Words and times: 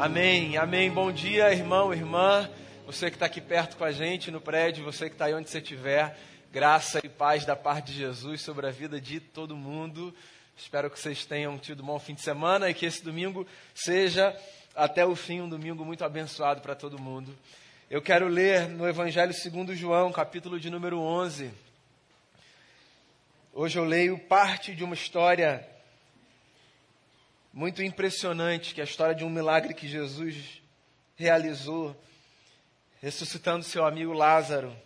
Amém, 0.00 0.56
amém. 0.56 0.90
Bom 0.90 1.12
dia, 1.12 1.52
irmão, 1.52 1.92
irmã. 1.92 2.48
Você 2.86 3.10
que 3.10 3.16
está 3.16 3.26
aqui 3.26 3.38
perto 3.38 3.76
com 3.76 3.84
a 3.84 3.92
gente 3.92 4.30
no 4.30 4.40
prédio, 4.40 4.82
você 4.82 5.10
que 5.10 5.14
está 5.14 5.26
aí 5.26 5.34
onde 5.34 5.50
você 5.50 5.58
estiver. 5.58 6.16
Graça 6.50 7.00
e 7.04 7.08
paz 7.08 7.44
da 7.44 7.54
parte 7.54 7.92
de 7.92 7.98
Jesus 7.98 8.40
sobre 8.40 8.66
a 8.66 8.70
vida 8.70 8.98
de 8.98 9.20
todo 9.20 9.54
mundo. 9.54 10.14
Espero 10.56 10.88
que 10.88 10.98
vocês 10.98 11.26
tenham 11.26 11.58
tido 11.58 11.82
um 11.82 11.86
bom 11.86 11.98
fim 11.98 12.14
de 12.14 12.22
semana 12.22 12.70
e 12.70 12.72
que 12.72 12.86
esse 12.86 13.04
domingo 13.04 13.46
seja 13.74 14.34
até 14.74 15.04
o 15.04 15.14
fim 15.14 15.42
um 15.42 15.48
domingo 15.50 15.84
muito 15.84 16.02
abençoado 16.02 16.62
para 16.62 16.74
todo 16.74 16.98
mundo. 16.98 17.36
Eu 17.90 18.00
quero 18.00 18.26
ler 18.26 18.70
no 18.70 18.88
Evangelho 18.88 19.34
segundo 19.34 19.76
João, 19.76 20.10
capítulo 20.10 20.58
de 20.58 20.70
número 20.70 20.98
11. 20.98 21.50
Hoje 23.52 23.78
eu 23.78 23.84
leio 23.84 24.18
parte 24.18 24.74
de 24.74 24.82
uma 24.82 24.94
história 24.94 25.62
muito 27.52 27.82
impressionante, 27.82 28.74
que 28.74 28.80
é 28.80 28.84
a 28.84 28.86
história 28.86 29.14
de 29.14 29.24
um 29.24 29.30
milagre 29.30 29.74
que 29.74 29.88
Jesus 29.88 30.62
realizou, 31.16 31.96
ressuscitando 33.02 33.64
seu 33.64 33.84
amigo 33.84 34.12
Lázaro. 34.12 34.76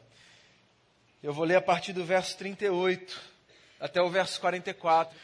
Eu 1.23 1.33
vou 1.33 1.45
ler 1.45 1.57
a 1.57 1.63
partir 1.63 1.93
do 1.93 2.05
verso 2.05 2.37
38 2.39 3.21
até 3.79 4.01
o 4.01 4.09
verso 4.09 4.41
44. 4.41 5.17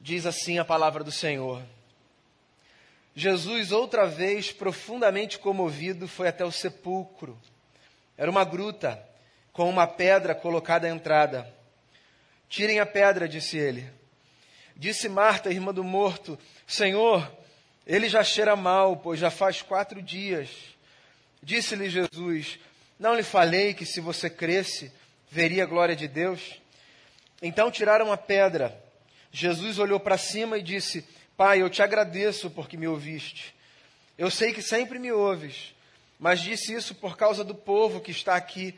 Diz 0.00 0.24
assim 0.24 0.58
a 0.58 0.64
palavra 0.64 1.02
do 1.02 1.12
Senhor. 1.12 1.62
Jesus, 3.14 3.72
outra 3.72 4.06
vez, 4.06 4.52
profundamente 4.52 5.38
comovido, 5.38 6.06
foi 6.06 6.28
até 6.28 6.44
o 6.44 6.52
sepulcro. 6.52 7.38
Era 8.16 8.30
uma 8.30 8.44
gruta, 8.44 9.02
com 9.52 9.68
uma 9.68 9.86
pedra 9.86 10.34
colocada 10.34 10.86
à 10.86 10.90
entrada. 10.90 11.52
Tirem 12.48 12.78
a 12.78 12.86
pedra, 12.86 13.28
disse 13.28 13.58
ele. 13.58 13.99
Disse 14.80 15.10
Marta, 15.10 15.50
irmã 15.50 15.74
do 15.74 15.84
morto: 15.84 16.38
Senhor, 16.66 17.30
ele 17.86 18.08
já 18.08 18.24
cheira 18.24 18.56
mal, 18.56 18.96
pois 18.96 19.20
já 19.20 19.30
faz 19.30 19.60
quatro 19.60 20.00
dias. 20.00 20.48
Disse-lhe 21.42 21.90
Jesus: 21.90 22.58
Não 22.98 23.14
lhe 23.14 23.22
falei 23.22 23.74
que 23.74 23.84
se 23.84 24.00
você 24.00 24.30
cresce, 24.30 24.90
veria 25.30 25.64
a 25.64 25.66
glória 25.66 25.94
de 25.94 26.08
Deus? 26.08 26.62
Então 27.42 27.70
tiraram 27.70 28.10
a 28.10 28.16
pedra. 28.16 28.74
Jesus 29.30 29.78
olhou 29.78 30.00
para 30.00 30.16
cima 30.16 30.56
e 30.56 30.62
disse: 30.62 31.06
Pai, 31.36 31.60
eu 31.60 31.68
te 31.68 31.82
agradeço 31.82 32.48
porque 32.48 32.78
me 32.78 32.88
ouviste. 32.88 33.54
Eu 34.16 34.30
sei 34.30 34.50
que 34.50 34.62
sempre 34.62 34.98
me 34.98 35.12
ouves, 35.12 35.74
mas 36.18 36.40
disse 36.40 36.72
isso 36.72 36.94
por 36.94 37.18
causa 37.18 37.44
do 37.44 37.54
povo 37.54 38.00
que 38.00 38.12
está 38.12 38.34
aqui, 38.34 38.74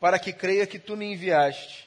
para 0.00 0.18
que 0.18 0.32
creia 0.32 0.66
que 0.66 0.80
tu 0.80 0.96
me 0.96 1.06
enviaste. 1.06 1.85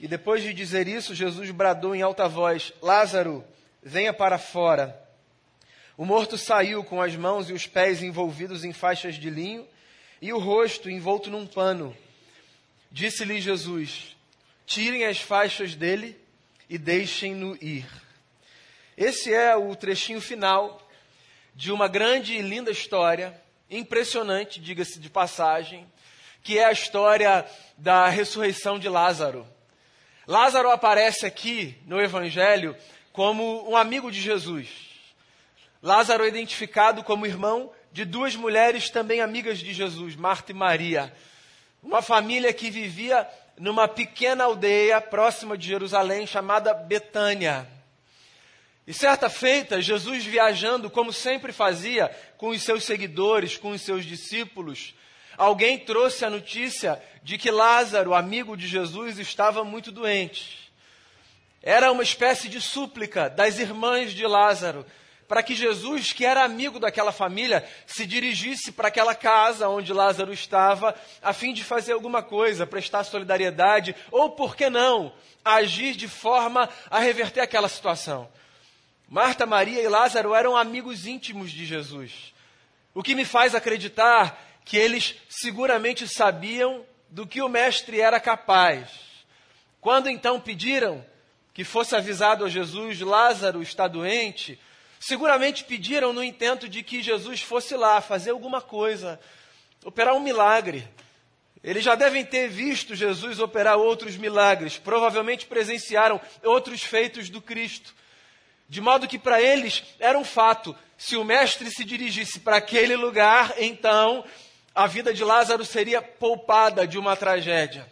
E 0.00 0.06
depois 0.06 0.42
de 0.42 0.52
dizer 0.52 0.86
isso, 0.86 1.14
Jesus 1.14 1.50
bradou 1.50 1.94
em 1.94 2.02
alta 2.02 2.28
voz: 2.28 2.72
Lázaro, 2.80 3.44
venha 3.82 4.12
para 4.12 4.38
fora. 4.38 4.98
O 5.96 6.04
morto 6.04 6.38
saiu 6.38 6.84
com 6.84 7.02
as 7.02 7.16
mãos 7.16 7.50
e 7.50 7.52
os 7.52 7.66
pés 7.66 8.02
envolvidos 8.02 8.64
em 8.64 8.72
faixas 8.72 9.16
de 9.16 9.28
linho 9.28 9.66
e 10.22 10.32
o 10.32 10.38
rosto 10.38 10.88
envolto 10.88 11.30
num 11.30 11.46
pano. 11.46 11.96
Disse-lhe 12.90 13.40
Jesus: 13.40 14.16
Tirem 14.64 15.04
as 15.04 15.18
faixas 15.18 15.74
dele 15.74 16.16
e 16.70 16.78
deixem-no 16.78 17.56
ir. 17.60 17.86
Esse 18.96 19.32
é 19.32 19.56
o 19.56 19.74
trechinho 19.74 20.20
final 20.20 20.88
de 21.54 21.72
uma 21.72 21.88
grande 21.88 22.34
e 22.34 22.40
linda 22.40 22.70
história, 22.70 23.34
impressionante, 23.68 24.60
diga-se 24.60 25.00
de 25.00 25.10
passagem, 25.10 25.86
que 26.42 26.58
é 26.58 26.66
a 26.66 26.72
história 26.72 27.44
da 27.76 28.08
ressurreição 28.08 28.78
de 28.78 28.88
Lázaro. 28.88 29.46
Lázaro 30.28 30.70
aparece 30.70 31.24
aqui 31.24 31.74
no 31.86 31.98
Evangelho 31.98 32.76
como 33.14 33.66
um 33.66 33.74
amigo 33.74 34.12
de 34.12 34.20
Jesus. 34.20 34.68
Lázaro 35.82 36.22
é 36.22 36.28
identificado 36.28 37.02
como 37.02 37.24
irmão 37.24 37.72
de 37.90 38.04
duas 38.04 38.36
mulheres 38.36 38.90
também 38.90 39.22
amigas 39.22 39.58
de 39.58 39.72
Jesus, 39.72 40.14
Marta 40.16 40.52
e 40.52 40.54
Maria. 40.54 41.10
Uma 41.82 42.02
família 42.02 42.52
que 42.52 42.68
vivia 42.68 43.26
numa 43.58 43.88
pequena 43.88 44.44
aldeia 44.44 45.00
próxima 45.00 45.56
de 45.56 45.66
Jerusalém 45.66 46.26
chamada 46.26 46.74
Betânia. 46.74 47.66
E 48.86 48.92
certa 48.92 49.30
feita, 49.30 49.80
Jesus 49.80 50.26
viajando, 50.26 50.90
como 50.90 51.10
sempre 51.10 51.54
fazia, 51.54 52.14
com 52.36 52.48
os 52.50 52.62
seus 52.62 52.84
seguidores, 52.84 53.56
com 53.56 53.70
os 53.70 53.80
seus 53.80 54.04
discípulos, 54.04 54.92
alguém 55.38 55.78
trouxe 55.78 56.24
a 56.24 56.30
notícia 56.30 57.00
de 57.22 57.38
que 57.38 57.50
Lázaro, 57.50 58.14
amigo 58.14 58.56
de 58.56 58.66
Jesus, 58.66 59.18
estava 59.18 59.64
muito 59.64 59.92
doente. 59.92 60.70
Era 61.62 61.90
uma 61.92 62.02
espécie 62.02 62.48
de 62.48 62.60
súplica 62.60 63.30
das 63.30 63.58
irmãs 63.58 64.12
de 64.12 64.26
Lázaro 64.26 64.84
para 65.28 65.42
que 65.42 65.54
Jesus, 65.54 66.10
que 66.10 66.24
era 66.24 66.42
amigo 66.42 66.80
daquela 66.80 67.12
família, 67.12 67.62
se 67.86 68.06
dirigisse 68.06 68.72
para 68.72 68.88
aquela 68.88 69.14
casa 69.14 69.68
onde 69.68 69.92
Lázaro 69.92 70.32
estava, 70.32 70.94
a 71.22 71.34
fim 71.34 71.52
de 71.52 71.62
fazer 71.62 71.92
alguma 71.92 72.22
coisa, 72.22 72.66
prestar 72.66 73.04
solidariedade, 73.04 73.94
ou, 74.10 74.30
por 74.30 74.56
que 74.56 74.70
não, 74.70 75.12
agir 75.44 75.94
de 75.94 76.08
forma 76.08 76.66
a 76.90 76.98
reverter 76.98 77.40
aquela 77.40 77.68
situação. 77.68 78.26
Marta, 79.06 79.44
Maria 79.44 79.82
e 79.82 79.88
Lázaro 79.88 80.34
eram 80.34 80.56
amigos 80.56 81.06
íntimos 81.06 81.50
de 81.50 81.66
Jesus. 81.66 82.32
O 82.94 83.02
que 83.02 83.14
me 83.14 83.26
faz 83.26 83.54
acreditar 83.54 84.47
que 84.68 84.76
eles 84.76 85.14
seguramente 85.30 86.06
sabiam 86.06 86.84
do 87.08 87.26
que 87.26 87.40
o 87.40 87.48
mestre 87.48 88.02
era 88.02 88.20
capaz. 88.20 88.90
Quando 89.80 90.10
então 90.10 90.38
pediram 90.38 91.02
que 91.54 91.64
fosse 91.64 91.96
avisado 91.96 92.44
a 92.44 92.50
Jesus, 92.50 93.00
Lázaro 93.00 93.62
está 93.62 93.88
doente, 93.88 94.60
seguramente 95.00 95.64
pediram 95.64 96.12
no 96.12 96.22
intento 96.22 96.68
de 96.68 96.82
que 96.82 97.02
Jesus 97.02 97.40
fosse 97.40 97.74
lá 97.76 98.02
fazer 98.02 98.32
alguma 98.32 98.60
coisa, 98.60 99.18
operar 99.86 100.14
um 100.14 100.20
milagre. 100.20 100.86
Eles 101.64 101.82
já 101.82 101.94
devem 101.94 102.22
ter 102.22 102.46
visto 102.48 102.94
Jesus 102.94 103.40
operar 103.40 103.78
outros 103.78 104.18
milagres, 104.18 104.76
provavelmente 104.76 105.46
presenciaram 105.46 106.20
outros 106.44 106.82
feitos 106.82 107.30
do 107.30 107.40
Cristo. 107.40 107.94
De 108.68 108.82
modo 108.82 109.08
que 109.08 109.18
para 109.18 109.40
eles 109.40 109.82
era 109.98 110.18
um 110.18 110.24
fato: 110.24 110.76
se 110.98 111.16
o 111.16 111.24
mestre 111.24 111.70
se 111.70 111.86
dirigisse 111.86 112.40
para 112.40 112.58
aquele 112.58 112.96
lugar, 112.96 113.54
então 113.56 114.22
a 114.78 114.86
vida 114.86 115.12
de 115.12 115.24
Lázaro 115.24 115.64
seria 115.64 116.00
poupada 116.00 116.86
de 116.86 116.96
uma 116.96 117.16
tragédia. 117.16 117.84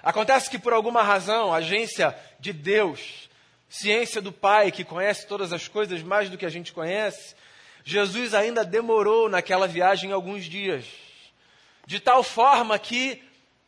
Acontece 0.00 0.48
que, 0.48 0.56
por 0.56 0.72
alguma 0.72 1.02
razão, 1.02 1.52
a 1.52 1.56
agência 1.56 2.16
de 2.38 2.52
Deus, 2.52 3.28
ciência 3.68 4.22
do 4.22 4.30
Pai, 4.30 4.70
que 4.70 4.84
conhece 4.84 5.26
todas 5.26 5.52
as 5.52 5.66
coisas 5.66 6.00
mais 6.00 6.30
do 6.30 6.38
que 6.38 6.46
a 6.46 6.48
gente 6.48 6.72
conhece, 6.72 7.34
Jesus 7.82 8.32
ainda 8.32 8.64
demorou 8.64 9.28
naquela 9.28 9.66
viagem 9.66 10.12
alguns 10.12 10.44
dias. 10.44 10.84
De 11.84 11.98
tal 11.98 12.22
forma 12.22 12.78
que, 12.78 13.20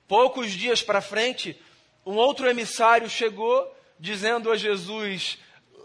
poucos 0.06 0.52
dias 0.52 0.80
para 0.80 1.00
frente, 1.00 1.60
um 2.06 2.14
outro 2.14 2.48
emissário 2.48 3.10
chegou 3.10 3.76
dizendo 3.98 4.52
a 4.52 4.56
Jesus: 4.56 5.36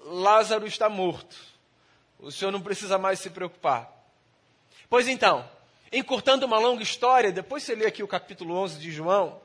Lázaro 0.06 0.67
está 0.67 0.88
morto. 0.88 1.35
O 2.19 2.31
senhor 2.31 2.51
não 2.51 2.61
precisa 2.61 3.00
mais 3.00 3.17
se 3.17 3.31
preocupar. 3.31 3.91
Pois 4.88 5.07
então, 5.07 5.50
Encurtando 5.92 6.46
uma 6.46 6.60
longa 6.60 6.84
história, 6.84 7.32
depois 7.32 7.64
você 7.64 7.76
lê 7.76 7.86
aqui 7.86 8.04
o 8.04 8.08
capítulo 8.08 8.56
11 8.56 8.80
de 8.80 8.92
João. 8.92 9.42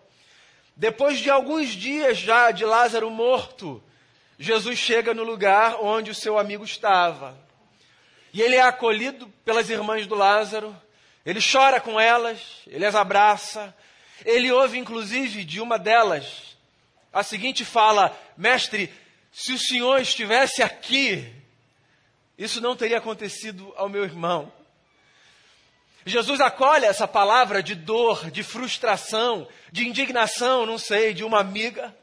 Depois 0.76 1.18
de 1.18 1.30
alguns 1.30 1.68
dias 1.68 2.18
já 2.18 2.50
de 2.50 2.64
Lázaro 2.64 3.10
morto, 3.10 3.82
Jesus 4.38 4.78
chega 4.78 5.14
no 5.14 5.22
lugar 5.22 5.76
onde 5.80 6.10
o 6.10 6.14
seu 6.14 6.38
amigo 6.38 6.64
estava. 6.64 7.36
E 8.32 8.42
ele 8.42 8.56
é 8.56 8.62
acolhido 8.62 9.28
pelas 9.44 9.70
irmãs 9.70 10.06
do 10.06 10.14
Lázaro, 10.14 10.76
ele 11.24 11.40
chora 11.40 11.80
com 11.80 11.98
elas, 11.98 12.40
ele 12.66 12.84
as 12.84 12.94
abraça. 12.94 13.74
Ele 14.24 14.50
ouve, 14.50 14.78
inclusive, 14.78 15.44
de 15.44 15.60
uma 15.60 15.78
delas 15.78 16.54
a 17.14 17.22
seguinte 17.22 17.64
fala: 17.64 18.14
Mestre, 18.36 18.92
se 19.32 19.52
o 19.52 19.58
senhor 19.58 20.00
estivesse 20.00 20.62
aqui, 20.62 21.32
isso 22.36 22.60
não 22.60 22.74
teria 22.74 22.98
acontecido 22.98 23.72
ao 23.76 23.88
meu 23.88 24.02
irmão. 24.02 24.52
Jesus 26.06 26.40
acolhe 26.40 26.84
essa 26.84 27.08
palavra 27.08 27.62
de 27.62 27.74
dor, 27.74 28.30
de 28.30 28.42
frustração, 28.42 29.48
de 29.72 29.88
indignação, 29.88 30.66
não 30.66 30.76
sei, 30.76 31.14
de 31.14 31.24
uma 31.24 31.40
amiga 31.40 31.94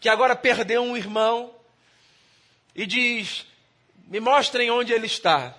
que 0.00 0.08
agora 0.08 0.36
perdeu 0.36 0.82
um 0.82 0.96
irmão 0.96 1.54
e 2.74 2.86
diz: 2.86 3.46
Me 4.06 4.20
mostrem 4.20 4.70
onde 4.70 4.92
ele 4.92 5.06
está. 5.06 5.54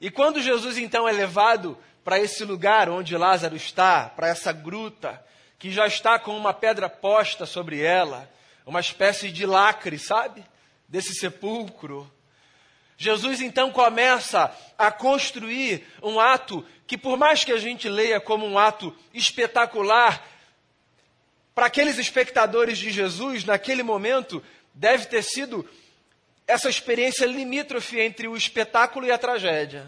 E 0.00 0.10
quando 0.10 0.40
Jesus 0.40 0.78
então 0.78 1.08
é 1.08 1.12
levado 1.12 1.76
para 2.04 2.18
esse 2.18 2.44
lugar 2.44 2.88
onde 2.88 3.16
Lázaro 3.16 3.56
está, 3.56 4.08
para 4.08 4.28
essa 4.28 4.52
gruta, 4.52 5.22
que 5.58 5.72
já 5.72 5.86
está 5.86 6.18
com 6.18 6.36
uma 6.36 6.54
pedra 6.54 6.88
posta 6.88 7.44
sobre 7.44 7.82
ela, 7.82 8.30
uma 8.64 8.80
espécie 8.80 9.32
de 9.32 9.44
lacre, 9.44 9.98
sabe? 9.98 10.44
Desse 10.88 11.14
sepulcro. 11.14 12.10
Jesus 13.00 13.40
então 13.40 13.70
começa 13.70 14.52
a 14.76 14.90
construir 14.90 15.86
um 16.02 16.18
ato 16.18 16.66
que, 16.84 16.98
por 16.98 17.16
mais 17.16 17.44
que 17.44 17.52
a 17.52 17.56
gente 17.56 17.88
leia 17.88 18.20
como 18.20 18.44
um 18.44 18.58
ato 18.58 18.94
espetacular, 19.14 20.26
para 21.54 21.66
aqueles 21.66 21.96
espectadores 21.96 22.76
de 22.76 22.90
Jesus, 22.90 23.44
naquele 23.44 23.84
momento, 23.84 24.42
deve 24.74 25.06
ter 25.06 25.22
sido 25.22 25.68
essa 26.44 26.68
experiência 26.68 27.24
limítrofe 27.24 28.00
entre 28.00 28.26
o 28.26 28.36
espetáculo 28.36 29.06
e 29.06 29.12
a 29.12 29.18
tragédia. 29.18 29.86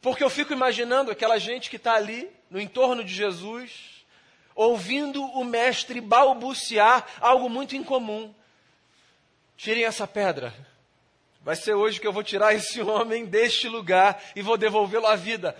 Porque 0.00 0.24
eu 0.24 0.30
fico 0.30 0.54
imaginando 0.54 1.10
aquela 1.10 1.38
gente 1.38 1.68
que 1.68 1.76
está 1.76 1.94
ali, 1.94 2.30
no 2.50 2.58
entorno 2.58 3.04
de 3.04 3.12
Jesus, 3.12 4.04
ouvindo 4.54 5.22
o 5.22 5.44
mestre 5.44 6.00
balbuciar 6.00 7.06
algo 7.20 7.50
muito 7.50 7.76
incomum. 7.76 8.34
Tirem 9.58 9.84
essa 9.84 10.06
pedra. 10.06 10.54
Vai 11.46 11.54
ser 11.54 11.74
hoje 11.74 12.00
que 12.00 12.06
eu 12.08 12.12
vou 12.12 12.24
tirar 12.24 12.56
esse 12.56 12.80
homem 12.82 13.24
deste 13.24 13.68
lugar 13.68 14.20
e 14.34 14.42
vou 14.42 14.56
devolvê-lo 14.56 15.06
à 15.06 15.14
vida. 15.14 15.56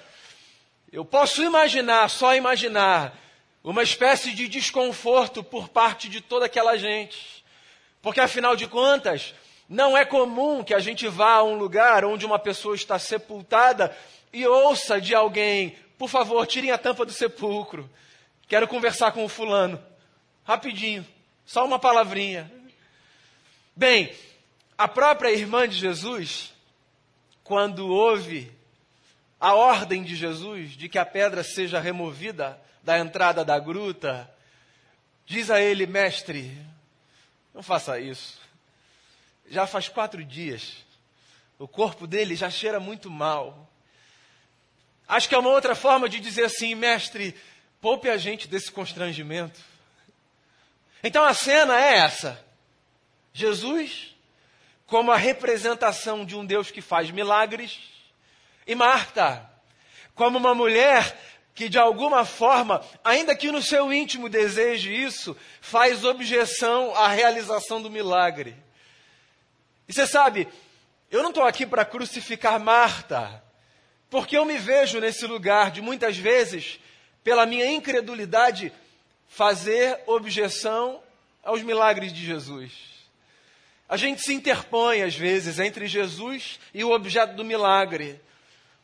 Eu 0.91 1.05
posso 1.05 1.45
imaginar, 1.45 2.11
só 2.11 2.35
imaginar, 2.35 3.17
uma 3.63 3.85
espécie 3.85 4.33
de 4.33 4.49
desconforto 4.49 5.45
por 5.45 5.69
parte 5.69 6.09
de 6.09 6.21
toda 6.21 6.47
aquela 6.47 6.77
gente. 6.77 7.45
Porque 8.03 8.19
afinal 8.19 8.57
de 8.57 8.67
contas, 8.67 9.33
não 9.69 9.97
é 9.97 10.05
comum 10.05 10.65
que 10.65 10.75
a 10.75 10.81
gente 10.81 11.07
vá 11.07 11.35
a 11.35 11.45
um 11.45 11.55
lugar 11.55 12.05
onde 12.05 12.27
uma 12.27 12.41
pessoa 12.41 12.75
está 12.75 12.99
sepultada 12.99 13.97
e 14.33 14.45
ouça 14.45 15.01
de 15.01 15.15
alguém: 15.15 15.79
por 15.97 16.09
favor, 16.09 16.45
tirem 16.49 16.73
a 16.73 16.79
tampa 16.79 17.07
do 17.07 17.13
sepulcro. 17.13 17.89
Quero 18.49 18.67
conversar 18.67 19.13
com 19.13 19.25
o 19.25 19.29
fulano. 19.29 19.81
Rapidinho, 20.43 21.07
só 21.45 21.65
uma 21.65 21.79
palavrinha. 21.79 22.51
Bem, 23.77 24.13
a 24.79 24.87
própria 24.87 25.31
irmã 25.31 25.69
de 25.69 25.77
Jesus, 25.77 26.53
quando 27.43 27.89
ouve 27.89 28.53
a 29.41 29.55
ordem 29.55 30.03
de 30.03 30.15
Jesus 30.17 30.73
de 30.73 30.89
que 30.89 30.99
a 30.99 31.07
pedra 31.07 31.43
seja 31.43 31.81
removida 31.81 32.61
da 32.83 32.99
entrada 32.99 33.45
da 33.45 33.59
gruta, 33.59 34.31
diz 35.25 35.51
a 35.51 35.61
ele, 35.61 35.87
mestre, 35.87 36.57
não 37.55 37.63
faça 37.63 37.99
isso. 37.99 38.39
Já 39.49 39.67
faz 39.67 39.89
quatro 39.89 40.25
dias. 40.25 40.85
O 41.59 41.67
corpo 41.67 42.07
dele 42.07 42.37
já 42.37 42.51
cheira 42.51 42.79
muito 42.79 43.11
mal. 43.11 43.71
Acho 45.09 45.29
que 45.29 45.35
é 45.35 45.39
uma 45.39 45.51
outra 45.51 45.75
forma 45.75 46.09
de 46.09 46.21
dizer 46.21 46.45
assim, 46.45 46.75
mestre, 46.75 47.35
poupe 47.81 48.11
a 48.11 48.17
gente 48.17 48.49
desse 48.49 48.71
constrangimento. 48.71 49.61
Então 51.03 51.25
a 51.25 51.33
cena 51.33 51.79
é 51.79 51.99
essa. 51.99 52.45
Jesus, 53.33 54.16
como 54.87 55.11
a 55.11 55.17
representação 55.17 56.25
de 56.25 56.37
um 56.37 56.45
Deus 56.45 56.71
que 56.71 56.81
faz 56.81 57.11
milagres, 57.11 57.79
e 58.67 58.75
Marta, 58.75 59.49
como 60.15 60.39
uma 60.39 60.55
mulher 60.55 61.17
que 61.55 61.69
de 61.69 61.79
alguma 61.79 62.25
forma, 62.25 62.85
ainda 63.03 63.35
que 63.35 63.51
no 63.51 63.63
seu 63.63 63.91
íntimo 63.93 64.29
deseje 64.29 64.95
isso, 64.95 65.35
faz 65.61 66.05
objeção 66.05 66.95
à 66.95 67.09
realização 67.09 67.81
do 67.81 67.91
milagre. 67.91 68.55
E 69.89 69.93
você 69.93 70.07
sabe, 70.07 70.47
eu 71.11 71.23
não 71.23 71.31
estou 71.31 71.45
aqui 71.45 71.65
para 71.65 71.85
crucificar 71.85 72.61
Marta, 72.61 73.43
porque 74.11 74.37
eu 74.37 74.45
me 74.45 74.59
vejo 74.59 75.01
nesse 75.01 75.27
lugar 75.27 75.71
de 75.71 75.81
muitas 75.81 76.17
vezes, 76.19 76.79
pela 77.25 77.47
minha 77.47 77.67
incredulidade, 77.67 78.73
fazer 79.27 79.99
objeção 80.07 81.03
aos 81.43 81.63
milagres 81.63 82.13
de 82.13 82.25
Jesus. 82.25 82.96
A 83.89 83.97
gente 83.97 84.23
se 84.23 84.35
interpõe, 84.35 85.03
às 85.03 85.15
vezes, 85.15 85.59
entre 85.59 85.87
Jesus 85.87 86.59
e 86.75 86.83
o 86.83 86.91
objeto 86.91 87.35
do 87.35 87.45
milagre. 87.45 88.21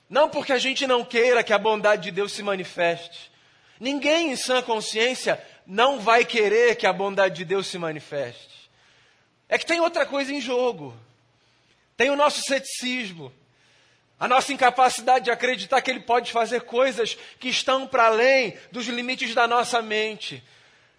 Não 0.09 0.29
porque 0.29 0.53
a 0.53 0.59
gente 0.59 0.87
não 0.87 1.05
queira 1.05 1.43
que 1.43 1.53
a 1.53 1.59
bondade 1.59 2.05
de 2.05 2.11
Deus 2.11 2.33
se 2.33 2.43
manifeste. 2.43 3.33
Ninguém 3.81 4.31
em 4.31 4.37
sã 4.37 4.63
consciência 4.63 5.43
não 5.67 5.99
vai 5.99 6.25
querer 6.25 6.77
que 6.77 6.87
a 6.87 6.93
bondade 6.93 7.37
de 7.37 7.45
Deus 7.45 7.67
se 7.67 7.79
manifeste. 7.79 8.71
É 9.49 9.59
que 9.59 9.67
tem 9.67 9.81
outra 9.81 10.07
coisa 10.07 10.33
em 10.33 10.41
jogo. 10.41 10.95
Tem 11.97 12.11
o 12.11 12.17
nosso 12.17 12.43
ceticismo. 12.43 13.33
A 14.21 14.29
nossa 14.29 14.53
incapacidade 14.53 15.25
de 15.25 15.31
acreditar 15.33 15.81
que 15.81 15.91
Ele 15.91 16.01
pode 16.01 16.31
fazer 16.31 16.61
coisas 16.63 17.19
que 17.41 17.49
estão 17.49 17.89
para 17.89 18.07
além 18.07 18.57
dos 18.71 18.87
limites 18.87 19.35
da 19.35 19.49
nossa 19.49 19.83
mente. 19.83 20.43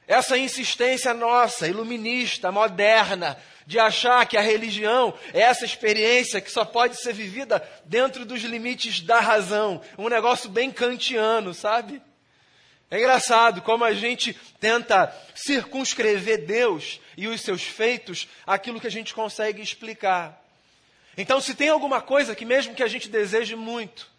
Essa 0.07 0.37
insistência 0.37 1.13
nossa, 1.13 1.67
iluminista, 1.67 2.51
moderna, 2.51 3.37
de 3.65 3.79
achar 3.79 4.25
que 4.25 4.37
a 4.37 4.41
religião 4.41 5.13
é 5.33 5.41
essa 5.41 5.65
experiência 5.65 6.41
que 6.41 6.51
só 6.51 6.65
pode 6.65 6.97
ser 6.97 7.13
vivida 7.13 7.65
dentro 7.85 8.25
dos 8.25 8.41
limites 8.41 9.01
da 9.01 9.19
razão. 9.19 9.81
Um 9.97 10.09
negócio 10.09 10.49
bem 10.49 10.69
kantiano, 10.71 11.53
sabe? 11.53 12.01
É 12.91 12.99
engraçado 12.99 13.61
como 13.61 13.83
a 13.83 13.93
gente 13.93 14.37
tenta 14.59 15.11
circunscrever 15.33 16.45
Deus 16.45 16.99
e 17.17 17.27
os 17.27 17.41
seus 17.41 17.63
feitos 17.63 18.27
aquilo 18.45 18.79
que 18.79 18.87
a 18.87 18.91
gente 18.91 19.13
consegue 19.13 19.61
explicar. 19.61 20.39
Então, 21.17 21.39
se 21.39 21.55
tem 21.55 21.69
alguma 21.69 22.01
coisa 22.01 22.35
que, 22.35 22.45
mesmo 22.45 22.75
que 22.75 22.83
a 22.83 22.87
gente 22.87 23.07
deseje 23.07 23.55
muito, 23.55 24.12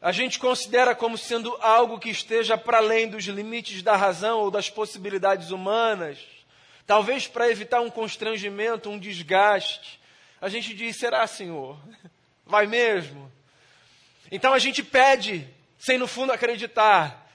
a 0.00 0.12
gente 0.12 0.38
considera 0.38 0.94
como 0.94 1.18
sendo 1.18 1.54
algo 1.60 1.98
que 1.98 2.08
esteja 2.08 2.56
para 2.56 2.78
além 2.78 3.08
dos 3.08 3.24
limites 3.24 3.82
da 3.82 3.96
razão 3.96 4.38
ou 4.38 4.50
das 4.50 4.70
possibilidades 4.70 5.50
humanas, 5.50 6.18
talvez 6.86 7.26
para 7.26 7.50
evitar 7.50 7.80
um 7.80 7.90
constrangimento, 7.90 8.88
um 8.88 8.98
desgaste, 8.98 10.00
a 10.40 10.48
gente 10.48 10.72
diz: 10.74 10.96
será, 10.96 11.26
Senhor? 11.26 11.78
Vai 12.46 12.66
mesmo? 12.66 13.30
Então 14.32 14.52
a 14.52 14.58
gente 14.58 14.82
pede 14.82 15.46
sem 15.78 15.98
no 15.98 16.06
fundo 16.06 16.32
acreditar. 16.32 17.28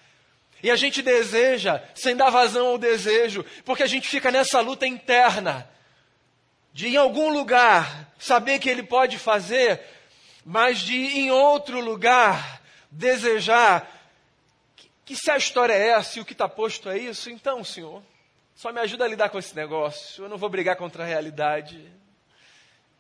E 0.64 0.72
a 0.72 0.76
gente 0.76 1.02
deseja 1.02 1.84
sem 1.94 2.16
dar 2.16 2.32
vazão 2.32 2.68
ao 2.68 2.78
desejo, 2.78 3.46
porque 3.64 3.84
a 3.84 3.88
gente 3.88 4.08
fica 4.08 4.32
nessa 4.32 4.62
luta 4.62 4.88
interna 4.88 5.70
de 6.74 6.88
em 6.88 6.98
algum 6.98 7.30
lugar 7.30 8.12
saber 8.18 8.60
que 8.60 8.70
ele 8.70 8.82
pode 8.82 9.20
fazer, 9.20 9.80
mas 10.46 10.80
de 10.80 10.96
em 10.96 11.32
outro 11.32 11.80
lugar 11.80 12.62
desejar 12.92 13.92
que, 14.76 14.92
que 15.04 15.16
se 15.16 15.32
a 15.32 15.38
história 15.38 15.74
é 15.74 15.90
essa 15.90 16.20
e 16.20 16.22
o 16.22 16.26
que 16.26 16.34
está 16.34 16.48
posto 16.48 16.88
é 16.88 17.00
isso, 17.00 17.32
então, 17.32 17.64
Senhor, 17.64 18.04
só 18.54 18.72
me 18.72 18.80
ajuda 18.80 19.06
a 19.06 19.08
lidar 19.08 19.30
com 19.30 19.40
esse 19.40 19.56
negócio. 19.56 20.24
Eu 20.24 20.30
não 20.30 20.38
vou 20.38 20.48
brigar 20.48 20.76
contra 20.76 21.04
a 21.04 21.08
realidade. 21.08 21.92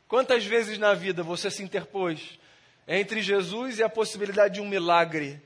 Quantas 0.07 0.43
vezes 0.43 0.79
na 0.79 0.95
vida 0.95 1.21
você 1.21 1.51
se 1.51 1.61
interpôs 1.61 2.39
entre 2.87 3.21
Jesus 3.21 3.77
e 3.77 3.83
a 3.83 3.89
possibilidade 3.89 4.55
de 4.55 4.61
um 4.61 4.67
milagre? 4.67 5.39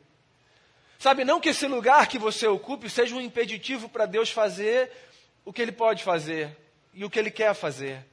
Sabe, 0.98 1.26
não 1.26 1.40
que 1.40 1.50
esse 1.50 1.68
lugar 1.68 2.08
que 2.08 2.18
você 2.18 2.48
ocupe 2.48 2.90
seja 2.90 3.16
um 3.16 3.22
impeditivo 3.22 3.90
para 3.90 4.06
Deus 4.06 4.30
fazer 4.30 4.90
o 5.44 5.52
que 5.52 5.62
Ele 5.62 5.72
pode 5.72 6.04
fazer 6.04 6.56
e 6.94 7.04
o 7.04 7.10
que 7.10 7.20
Ele 7.20 7.32
quer 7.32 7.54
fazer. 7.54 8.06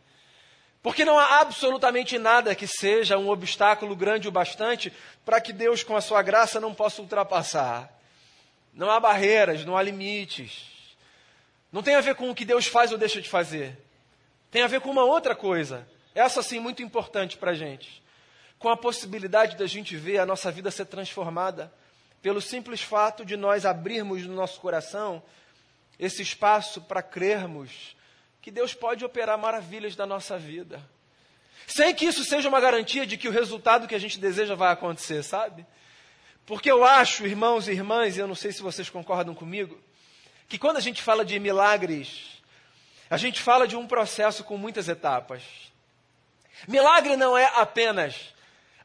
Porque 0.87 1.05
não 1.05 1.19
há 1.19 1.41
absolutamente 1.41 2.17
nada 2.17 2.55
que 2.55 2.65
seja 2.65 3.19
um 3.19 3.29
obstáculo 3.29 3.97
grande 3.97 4.29
o 4.29 4.31
bastante 4.31 4.93
para 5.25 5.41
que 5.41 5.53
Deus, 5.53 5.83
com 5.83 5.97
a 5.97 6.01
sua 6.01 6.23
graça, 6.23 6.61
não 6.61 6.73
possa 6.73 7.03
ultrapassar. 7.03 7.93
Não 8.73 8.89
há 8.89 9.01
barreiras, 9.01 9.65
não 9.65 9.77
há 9.77 9.83
limites. 9.83 10.65
Não 11.73 11.83
tem 11.83 11.97
a 11.97 12.01
ver 12.01 12.15
com 12.15 12.31
o 12.31 12.35
que 12.37 12.45
Deus 12.45 12.69
faz 12.69 12.93
ou 12.93 12.99
deixa 12.99 13.21
de 13.21 13.29
fazer. 13.29 13.77
Tem 14.49 14.63
a 14.63 14.69
ver 14.69 14.81
com 14.81 14.89
uma 14.89 15.03
outra 15.03 15.35
coisa. 15.35 15.89
Essa, 16.15 16.41
sim, 16.41 16.61
muito 16.61 16.85
importante 16.85 17.37
para 17.37 17.51
a 17.51 17.55
gente. 17.55 18.01
Com 18.57 18.69
a 18.69 18.77
possibilidade 18.77 19.57
da 19.57 19.67
gente 19.67 19.97
ver 19.97 20.19
a 20.19 20.25
nossa 20.25 20.53
vida 20.53 20.71
ser 20.71 20.85
transformada 20.85 21.73
pelo 22.23 22.41
simples 22.41 22.81
fato 22.81 23.25
de 23.25 23.37
nós 23.37 23.67
abrirmos 23.67 24.25
no 24.25 24.37
nosso 24.37 24.61
coração 24.61 25.21
esse 25.99 26.23
espaço 26.23 26.81
para 26.81 27.03
crermos 27.03 27.97
que 28.47 28.51
Deus 28.53 28.73
pode 28.73 29.05
operar 29.05 29.37
maravilhas 29.37 29.97
da 29.97 30.07
nossa 30.07 30.39
vida. 30.39 30.81
Sem 31.67 31.93
que 31.93 32.05
isso 32.05 32.25
seja 32.25 32.49
uma 32.49 32.61
garantia 32.61 33.05
de 33.05 33.17
que 33.17 33.27
o 33.27 33.33
resultado 33.33 33.89
que 33.89 33.95
a 33.97 33.99
gente 33.99 34.21
deseja 34.21 34.55
vai 34.55 34.73
acontecer, 34.73 35.25
sabe? 35.25 35.67
Porque 36.47 36.71
eu 36.71 36.85
acho, 36.85 37.27
irmãos 37.27 37.67
e 37.67 37.73
irmãs, 37.73 38.17
e 38.17 38.21
eu 38.21 38.29
não 38.29 38.37
sei 38.37 38.53
se 38.53 38.63
vocês 38.63 38.89
concordam 38.89 39.35
comigo, 39.35 39.77
que 40.49 40.59
quando 40.59 40.77
a 40.77 40.81
gente 40.81 41.03
fala 41.03 41.25
de 41.25 41.41
milagres, 41.41 42.41
a 43.11 43.17
gente 43.17 43.43
fala 43.43 43.67
de 43.67 43.75
um 43.75 43.85
processo 43.85 44.45
com 44.45 44.57
muitas 44.57 44.89
etapas. 44.89 45.43
Milagre 46.69 47.17
não 47.17 47.37
é 47.37 47.51
apenas 47.57 48.33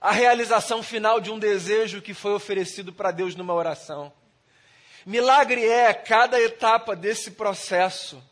a 0.02 0.12
realização 0.12 0.82
final 0.82 1.22
de 1.22 1.30
um 1.30 1.38
desejo 1.38 2.02
que 2.02 2.16
foi 2.16 2.34
oferecido 2.34 2.92
para 2.92 3.12
Deus 3.12 3.36
numa 3.36 3.54
oração. 3.54 4.12
Milagre 5.06 5.64
é 5.64 5.94
cada 5.94 6.42
etapa 6.42 6.96
desse 6.96 7.30
processo 7.30 8.31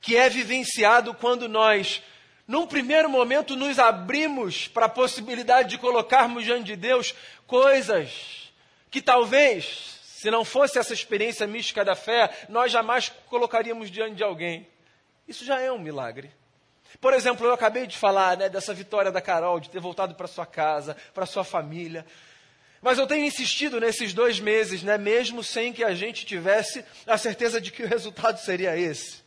que 0.00 0.16
é 0.16 0.28
vivenciado 0.28 1.14
quando 1.14 1.48
nós, 1.48 2.02
num 2.46 2.66
primeiro 2.66 3.08
momento, 3.08 3.56
nos 3.56 3.78
abrimos 3.78 4.68
para 4.68 4.86
a 4.86 4.90
possibilidade 4.90 5.70
de 5.70 5.78
colocarmos 5.78 6.44
diante 6.44 6.64
de 6.64 6.76
Deus 6.76 7.14
coisas 7.46 8.52
que 8.90 9.02
talvez, 9.02 9.98
se 10.02 10.30
não 10.30 10.44
fosse 10.44 10.78
essa 10.78 10.94
experiência 10.94 11.46
mística 11.46 11.84
da 11.84 11.94
fé, 11.94 12.30
nós 12.48 12.72
jamais 12.72 13.12
colocaríamos 13.28 13.90
diante 13.90 14.16
de 14.16 14.24
alguém. 14.24 14.66
Isso 15.26 15.44
já 15.44 15.60
é 15.60 15.70
um 15.70 15.78
milagre. 15.78 16.30
Por 17.00 17.12
exemplo, 17.12 17.46
eu 17.46 17.52
acabei 17.52 17.86
de 17.86 17.96
falar 17.96 18.36
né, 18.36 18.48
dessa 18.48 18.72
vitória 18.72 19.12
da 19.12 19.20
Carol, 19.20 19.60
de 19.60 19.68
ter 19.68 19.78
voltado 19.78 20.14
para 20.14 20.26
sua 20.26 20.46
casa, 20.46 20.96
para 21.12 21.26
sua 21.26 21.44
família. 21.44 22.04
Mas 22.80 22.98
eu 22.98 23.06
tenho 23.06 23.26
insistido 23.26 23.78
nesses 23.78 24.14
dois 24.14 24.40
meses, 24.40 24.82
né, 24.82 24.96
mesmo 24.96 25.44
sem 25.44 25.72
que 25.72 25.84
a 25.84 25.94
gente 25.94 26.24
tivesse 26.24 26.84
a 27.06 27.18
certeza 27.18 27.60
de 27.60 27.70
que 27.70 27.82
o 27.82 27.88
resultado 27.88 28.38
seria 28.38 28.76
esse. 28.76 29.22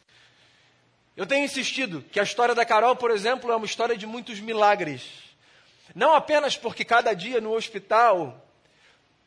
Eu 1.16 1.26
tenho 1.26 1.44
insistido 1.44 2.04
que 2.12 2.20
a 2.20 2.24
história 2.24 2.56
da 2.56 2.66
Carol, 2.66 2.96
por 2.96 3.12
exemplo, 3.12 3.52
é 3.52 3.56
uma 3.56 3.66
história 3.66 3.98
de 3.98 4.08
muitos 4.08 4.40
milagres. 4.40 5.04
Não 5.94 6.14
apenas 6.14 6.56
porque 6.56 6.86
cada 6.86 7.14
dia 7.14 7.42
no 7.42 7.54
hospital 7.54 8.48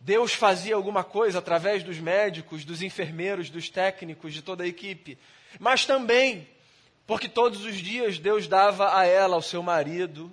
Deus 0.01 0.33
fazia 0.33 0.75
alguma 0.75 1.05
coisa 1.05 1.39
através 1.39 1.83
dos 1.83 1.99
médicos, 1.99 2.65
dos 2.65 2.83
enfermeiros, 2.83 3.51
dos 3.51 3.69
técnicos, 3.69 4.33
de 4.33 4.43
toda 4.43 4.65
a 4.65 4.67
equipe, 4.67 5.19
mas 5.59 5.85
também 5.85 6.49
porque 7.07 7.29
todos 7.29 7.65
os 7.65 7.77
dias 7.77 8.19
Deus 8.19 8.49
dava 8.49 8.99
a 8.99 9.05
ela, 9.05 9.35
ao 9.35 9.43
seu 9.43 9.63
marido, 9.63 10.31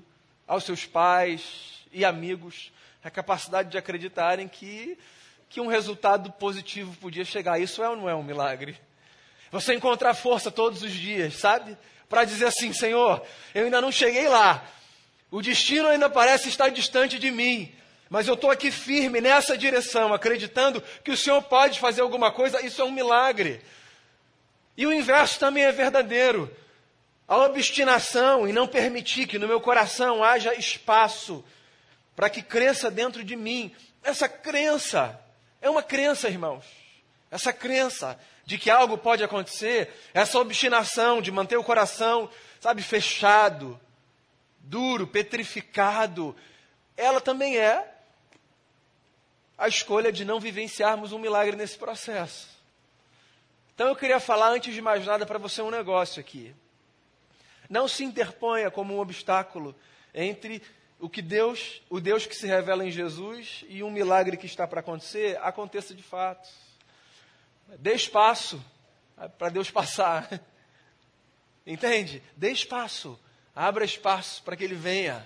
aos 0.48 0.63
seus 0.63 0.86
pais 0.86 1.86
e 1.91 2.05
amigos, 2.05 2.72
a 3.03 3.10
capacidade 3.10 3.70
de 3.70 3.77
acreditarem 3.77 4.48
que, 4.48 4.98
que 5.50 5.60
um 5.60 5.67
resultado 5.67 6.31
positivo 6.31 6.96
podia 6.98 7.25
chegar. 7.25 7.60
Isso 7.60 7.84
é 7.84 7.89
ou 7.89 7.98
não 7.98 8.10
é 8.10 8.15
um 8.15 8.24
milagre? 8.24 8.77
Você 9.51 9.74
encontrar 9.74 10.13
força 10.13 10.50
todos 10.50 10.81
os 10.81 10.91
dias, 10.91 11.36
sabe? 11.36 11.77
Para 12.08 12.24
dizer 12.24 12.46
assim: 12.46 12.72
Senhor, 12.72 13.22
eu 13.53 13.65
ainda 13.65 13.81
não 13.81 13.91
cheguei 13.91 14.27
lá. 14.27 14.63
O 15.29 15.41
destino 15.41 15.88
ainda 15.88 16.10
parece 16.10 16.50
estar 16.50 16.70
distante 16.70 17.20
de 17.20 17.29
mim. 17.29 17.74
Mas 18.10 18.27
eu 18.27 18.34
estou 18.34 18.51
aqui 18.51 18.72
firme 18.72 19.22
nessa 19.22 19.58
direção, 19.58 20.13
acreditando 20.13 20.84
que 21.03 21.12
o 21.12 21.17
Senhor 21.17 21.41
pode 21.43 21.79
fazer 21.79 22.01
alguma 22.01 22.31
coisa. 22.31 22.65
Isso 22.65 22.81
é 22.81 22.86
um 22.86 22.91
milagre. 22.91 23.62
E 24.75 24.86
o 24.86 24.93
inverso 24.93 25.39
também 25.39 25.63
é 25.63 25.72
verdadeiro. 25.72 26.53
A 27.27 27.38
obstinação 27.38 28.46
em 28.46 28.51
não 28.51 28.67
permitir 28.67 29.27
que 29.27 29.39
no 29.39 29.48
meu 29.48 29.62
coração 29.62 30.22
haja 30.22 30.53
espaço 30.53 31.43
para 32.15 32.29
que 32.29 32.41
cresça 32.41 32.91
dentro 32.91 33.24
de 33.24 33.38
mim. 33.38 33.74
Essa 34.03 34.27
crença 34.27 35.17
é 35.62 35.70
uma 35.70 35.81
crença, 35.81 36.27
irmãos. 36.27 36.81
Essa 37.32 37.54
crença 37.54 38.20
de 38.46 38.58
que 38.58 38.70
algo 38.70 38.98
pode 38.98 39.24
acontecer, 39.24 39.90
essa 40.14 40.38
obstinação 40.38 41.22
de 41.22 41.32
manter 41.32 41.58
o 41.58 41.64
coração, 41.64 42.30
sabe, 42.60 42.84
fechado, 42.84 43.80
duro, 44.60 45.08
petrificado, 45.08 46.36
ela 46.98 47.22
também 47.22 47.58
é 47.58 47.90
a 49.58 49.68
escolha 49.68 50.12
de 50.12 50.26
não 50.26 50.40
vivenciarmos 50.40 51.14
um 51.14 51.20
milagre 51.20 51.56
nesse 51.56 51.78
processo. 51.78 52.50
Então 53.74 53.88
eu 53.88 53.96
queria 53.96 54.20
falar, 54.20 54.50
antes 54.50 54.74
de 54.74 54.82
mais 54.82 55.06
nada, 55.06 55.26
para 55.26 55.40
você 55.40 55.62
um 55.62 55.72
negócio 55.72 56.20
aqui. 56.20 56.54
Não 57.70 57.88
se 57.88 58.04
interponha 58.04 58.70
como 58.70 58.94
um 58.94 59.00
obstáculo 59.00 59.74
entre 60.14 60.62
o 61.00 61.10
que 61.10 61.22
Deus, 61.22 61.82
o 61.90 62.00
Deus 62.00 62.26
que 62.26 62.36
se 62.36 62.46
revela 62.46 62.86
em 62.86 62.92
Jesus 62.92 63.64
e 63.70 63.82
um 63.82 63.90
milagre 63.90 64.36
que 64.36 64.46
está 64.46 64.68
para 64.68 64.82
acontecer, 64.82 65.40
aconteça 65.42 65.96
de 65.96 66.04
fato. 66.04 66.50
Dê 67.80 67.94
espaço 67.94 68.63
para 69.38 69.50
Deus 69.50 69.72
passar. 69.72 70.42
Entende? 71.66 72.22
Dê 72.36 72.51
espaço. 72.51 73.20
Abra 73.56 73.86
espaço 73.86 74.44
para 74.44 74.56
que 74.56 74.63
Ele 74.63 74.75
venha. 74.75 75.25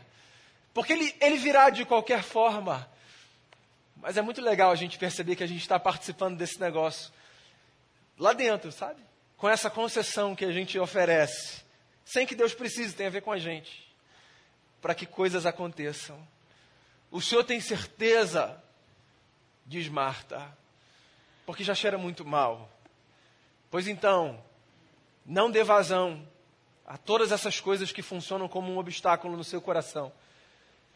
Porque 0.73 0.91
ele, 0.91 1.15
ele 1.21 1.37
virá 1.37 1.69
de 1.69 1.85
qualquer 1.85 2.21
forma. 2.21 2.89
Mas 3.95 4.17
é 4.17 4.21
muito 4.21 4.41
legal 4.41 4.71
a 4.71 4.75
gente 4.75 4.99
perceber 4.99 5.37
que 5.37 5.43
a 5.43 5.47
gente 5.47 5.61
está 5.61 5.79
participando 5.79 6.37
desse 6.37 6.59
negócio 6.59 7.13
lá 8.17 8.33
dentro, 8.33 8.71
sabe? 8.73 9.01
Com 9.37 9.47
essa 9.47 9.69
concessão 9.69 10.35
que 10.35 10.43
a 10.43 10.51
gente 10.51 10.77
oferece, 10.77 11.63
sem 12.03 12.27
que 12.27 12.35
Deus 12.35 12.53
precise, 12.53 12.93
tem 12.93 13.07
a 13.07 13.09
ver 13.09 13.21
com 13.21 13.31
a 13.31 13.39
gente, 13.39 13.89
para 14.81 14.93
que 14.93 15.05
coisas 15.05 15.45
aconteçam. 15.45 16.21
O 17.09 17.21
Senhor 17.21 17.45
tem 17.45 17.61
certeza, 17.61 18.61
diz 19.65 19.87
Marta, 19.87 20.45
porque 21.45 21.63
já 21.63 21.75
cheira 21.75 21.97
muito 21.97 22.25
mal. 22.25 22.69
Pois 23.69 23.87
então, 23.87 24.41
não 25.25 25.49
dê 25.49 25.63
vazão 25.63 26.25
a 26.85 26.97
todas 26.97 27.31
essas 27.31 27.59
coisas 27.59 27.91
que 27.91 28.01
funcionam 28.01 28.47
como 28.47 28.71
um 28.71 28.77
obstáculo 28.77 29.35
no 29.35 29.43
seu 29.43 29.61
coração 29.61 30.11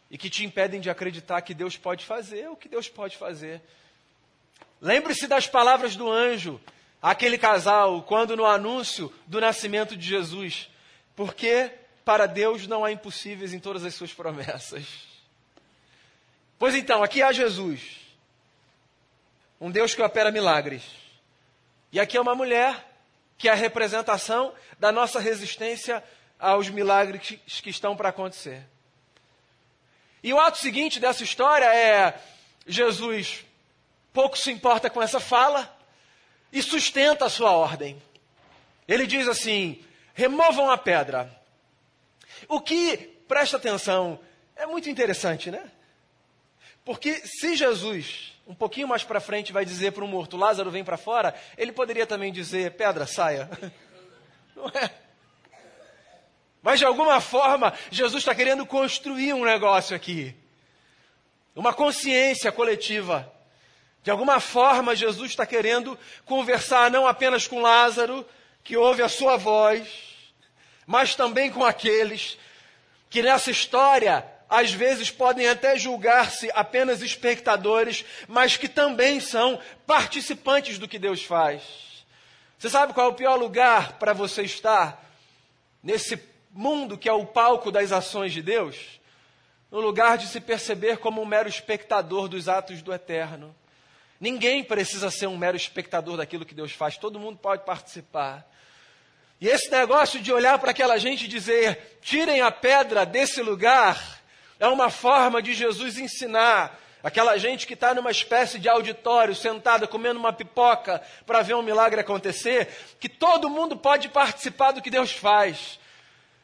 e 0.10 0.18
que 0.18 0.29
te 0.29 0.46
impedem 0.46 0.79
de 0.79 0.89
acreditar 0.89 1.41
que 1.41 1.53
Deus 1.53 1.77
pode 1.77 2.06
fazer 2.06 2.50
o 2.50 2.56
que 2.56 2.70
Deus 2.70 2.88
pode 2.88 3.18
fazer. 3.18 3.62
Lembre-se 4.82 5.27
das 5.27 5.48
palavras 5.48 5.96
do 5.96 6.10
anjo, 6.10 6.60
aquele 7.01 7.38
casal, 7.38 8.03
quando 8.03 8.36
no 8.36 8.46
anúncio 8.46 9.13
do 9.27 9.41
nascimento 9.41 9.96
de 9.96 10.08
Jesus, 10.08 10.70
porque 11.15 11.72
para 12.06 12.25
Deus 12.25 12.65
não 12.65 12.84
há 12.84 12.91
impossíveis 12.91 13.53
em 13.53 13.60
todas 13.60 13.84
as 13.84 13.94
suas 13.94 14.13
promessas. 14.13 14.86
Pois 16.58 16.75
então, 16.75 17.03
aqui 17.03 17.22
há 17.22 17.32
Jesus, 17.32 17.99
um 19.60 19.70
Deus 19.70 19.94
que 19.94 20.01
opera 20.01 20.32
milagres. 20.32 20.84
E 21.92 22.00
aqui 22.00 22.18
é 22.18 22.22
uma 22.22 22.36
mulher 22.36 22.86
que 23.38 23.48
é 23.48 23.51
a 23.51 23.56
representação 23.56 24.54
da 24.80 24.92
nossa 24.92 25.20
resistência 25.20 26.04
aos 26.38 26.70
milagres 26.70 27.39
que 27.62 27.70
estão 27.70 27.96
para 27.96 28.10
acontecer. 28.10 28.63
E 30.22 30.34
o 30.34 30.39
ato 30.39 30.58
seguinte 30.58 31.00
dessa 31.00 31.24
história 31.24 31.66
é 31.66 32.20
Jesus 32.68 33.46
pouco 34.13 34.38
se 34.38 34.51
importa 34.51 34.89
com 34.89 35.01
essa 35.01 35.20
fala 35.20 35.78
e 36.51 36.62
sustenta 36.62 37.25
a 37.25 37.30
sua 37.30 37.51
ordem. 37.51 38.01
Ele 38.88 39.08
diz 39.08 39.28
assim: 39.28 39.84
removam 40.13 40.70
a 40.70 40.78
pedra. 40.78 41.34
O 42.48 42.60
que, 42.60 42.98
presta 43.28 43.58
atenção, 43.58 44.20
é 44.56 44.66
muito 44.66 44.89
interessante, 44.89 45.51
né? 45.51 45.72
Porque 46.84 47.16
se 47.25 47.56
Jesus 47.56 48.34
um 48.50 48.56
pouquinho 48.56 48.88
mais 48.88 49.03
para 49.03 49.20
frente, 49.20 49.53
vai 49.53 49.63
dizer 49.63 49.91
para 49.91 50.03
o 50.03 50.08
morto: 50.08 50.36
Lázaro, 50.36 50.72
vem 50.72 50.84
para 50.84 50.98
fora. 50.98 51.36
Ele 51.56 51.72
poderia 51.72 52.08
também 52.08 52.34
dizer: 52.34 52.72
Pedra, 52.72 53.06
saia. 53.06 53.48
Não 54.56 54.68
é? 54.70 54.89
Mas 56.60 56.79
de 56.79 56.86
alguma 56.86 57.22
forma, 57.22 57.72
Jesus 57.91 58.24
está 58.24 58.34
querendo 58.34 58.65
construir 58.65 59.34
um 59.34 59.46
negócio 59.46 59.96
aqui. 59.96 60.36
Uma 61.56 61.74
consciência 61.74 62.51
coletiva. 62.51 63.32
De 64.01 64.10
alguma 64.10 64.39
forma, 64.39 64.96
Jesus 64.96 65.29
está 65.29 65.46
querendo 65.46 65.98
conversar 66.25 66.89
não 66.89 67.06
apenas 67.06 67.48
com 67.48 67.62
Lázaro, 67.62 68.25
que 68.63 68.75
ouve 68.75 69.01
a 69.01 69.10
sua 69.10 69.38
voz, 69.38 69.88
mas 70.88 71.15
também 71.15 71.51
com 71.51 71.63
aqueles 71.63 72.38
que 73.10 73.22
nessa 73.22 73.51
história 73.51 74.25
às 74.50 74.72
vezes 74.72 75.12
podem 75.12 75.48
até 75.48 75.77
julgar-se 75.77 76.50
apenas 76.56 77.01
espectadores, 77.01 78.03
mas 78.27 78.58
que 78.58 78.68
também 78.68 79.20
são 79.20 79.60
participantes 79.86 80.79
do 80.79 80.88
que 80.88 80.98
Deus 80.98 81.24
faz. 81.24 81.62
Você 82.58 82.70
sabe 82.70 82.94
qual 82.94 83.08
é 83.08 83.10
o 83.12 83.15
pior 83.15 83.36
lugar 83.36 83.94
para 84.00 84.12
você 84.12 84.41
estar 84.41 85.06
nesse 85.84 86.20
mundo 86.51 86.98
que 86.98 87.08
é 87.08 87.13
o 87.13 87.25
palco 87.25 87.72
das 87.72 87.91
ações 87.91 88.34
de 88.34 88.41
Deus? 88.41 89.00
No 89.72 89.79
lugar 89.79 90.18
de 90.18 90.25
se 90.25 90.41
perceber 90.41 90.98
como 90.98 91.22
um 91.22 91.25
mero 91.25 91.48
espectador 91.48 92.27
dos 92.27 92.50
atos 92.50 92.82
do 92.82 92.91
eterno. 92.91 93.56
Ninguém 94.20 94.63
precisa 94.63 95.12
ser 95.12 95.27
um 95.27 95.38
mero 95.38 95.56
espectador 95.56 96.18
daquilo 96.18 96.44
que 96.44 96.56
Deus 96.56 96.72
faz, 96.72 96.98
todo 96.98 97.20
mundo 97.20 97.38
pode 97.38 97.63
participar. 97.63 98.46
E 99.39 99.48
esse 99.48 99.72
negócio 99.72 100.20
de 100.20 100.34
olhar 100.34 100.60
para 100.60 100.72
aquela 100.72 100.98
gente 100.98 101.25
e 101.25 101.27
dizer: 101.27 102.00
tirem 102.01 102.41
a 102.41 102.51
pedra 102.51 103.06
desse 103.06 103.41
lugar, 103.41 104.19
é 104.60 104.68
uma 104.68 104.89
forma 104.89 105.42
de 105.42 105.54
Jesus 105.54 105.98
ensinar 105.98 106.80
aquela 107.01 107.38
gente 107.38 107.66
que 107.66 107.74
está 107.74 107.94
numa 107.94 108.12
espécie 108.12 108.60
de 108.60 108.68
auditório, 108.68 109.34
sentada 109.34 109.88
comendo 109.88 110.20
uma 110.20 110.34
pipoca 110.34 111.01
para 111.25 111.42
ver 111.42 111.56
um 111.56 111.62
milagre 111.62 112.01
acontecer, 112.01 112.68
que 113.00 113.08
todo 113.08 113.50
mundo 113.50 113.78
pode 113.78 114.10
participar 114.10 114.72
do 114.72 114.82
que 114.82 114.89
Deus 114.89 115.12
faz. 115.12 115.80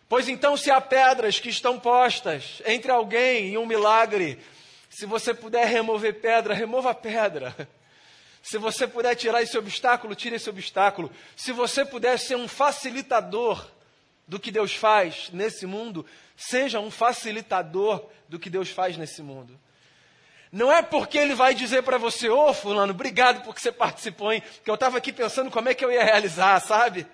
Pois 0.07 0.29
então, 0.29 0.55
se 0.55 0.71
há 0.71 0.79
pedras 0.79 1.39
que 1.39 1.49
estão 1.49 1.79
postas 1.79 2.61
entre 2.65 2.91
alguém 2.91 3.49
e 3.49 3.57
um 3.57 3.65
milagre, 3.65 4.39
se 4.89 5.05
você 5.05 5.33
puder 5.33 5.67
remover 5.67 6.21
pedra, 6.21 6.53
remova 6.53 6.91
a 6.91 6.95
pedra. 6.95 7.55
Se 8.41 8.59
você 8.59 8.85
puder 8.87 9.15
tirar 9.15 9.41
esse 9.41 9.57
obstáculo, 9.57 10.13
tire 10.13 10.35
esse 10.35 10.47
obstáculo. 10.47 11.11
Se 11.35 11.51
você 11.51 11.83
puder 11.83 12.19
ser 12.19 12.35
um 12.35 12.47
facilitador 12.47 13.67
do 14.27 14.39
que 14.39 14.51
Deus 14.51 14.75
faz 14.75 15.29
nesse 15.31 15.65
mundo, 15.65 16.05
seja 16.35 16.79
um 16.79 16.89
facilitador 16.89 18.07
do 18.27 18.39
que 18.39 18.49
Deus 18.49 18.69
faz 18.69 18.97
nesse 18.97 19.21
mundo. 19.21 19.59
Não 20.51 20.71
é 20.71 20.81
porque 20.81 21.17
ele 21.17 21.35
vai 21.35 21.53
dizer 21.53 21.83
para 21.83 21.97
você, 21.97 22.29
ô 22.29 22.49
oh, 22.49 22.53
fulano, 22.53 22.91
obrigado 22.91 23.43
porque 23.43 23.59
você 23.59 23.71
participou, 23.71 24.31
hein? 24.31 24.41
Que 24.63 24.69
eu 24.69 24.75
estava 24.75 24.97
aqui 24.97 25.11
pensando 25.11 25.51
como 25.51 25.69
é 25.69 25.73
que 25.73 25.83
eu 25.83 25.91
ia 25.91 26.03
realizar, 26.03 26.59
sabe? 26.61 27.05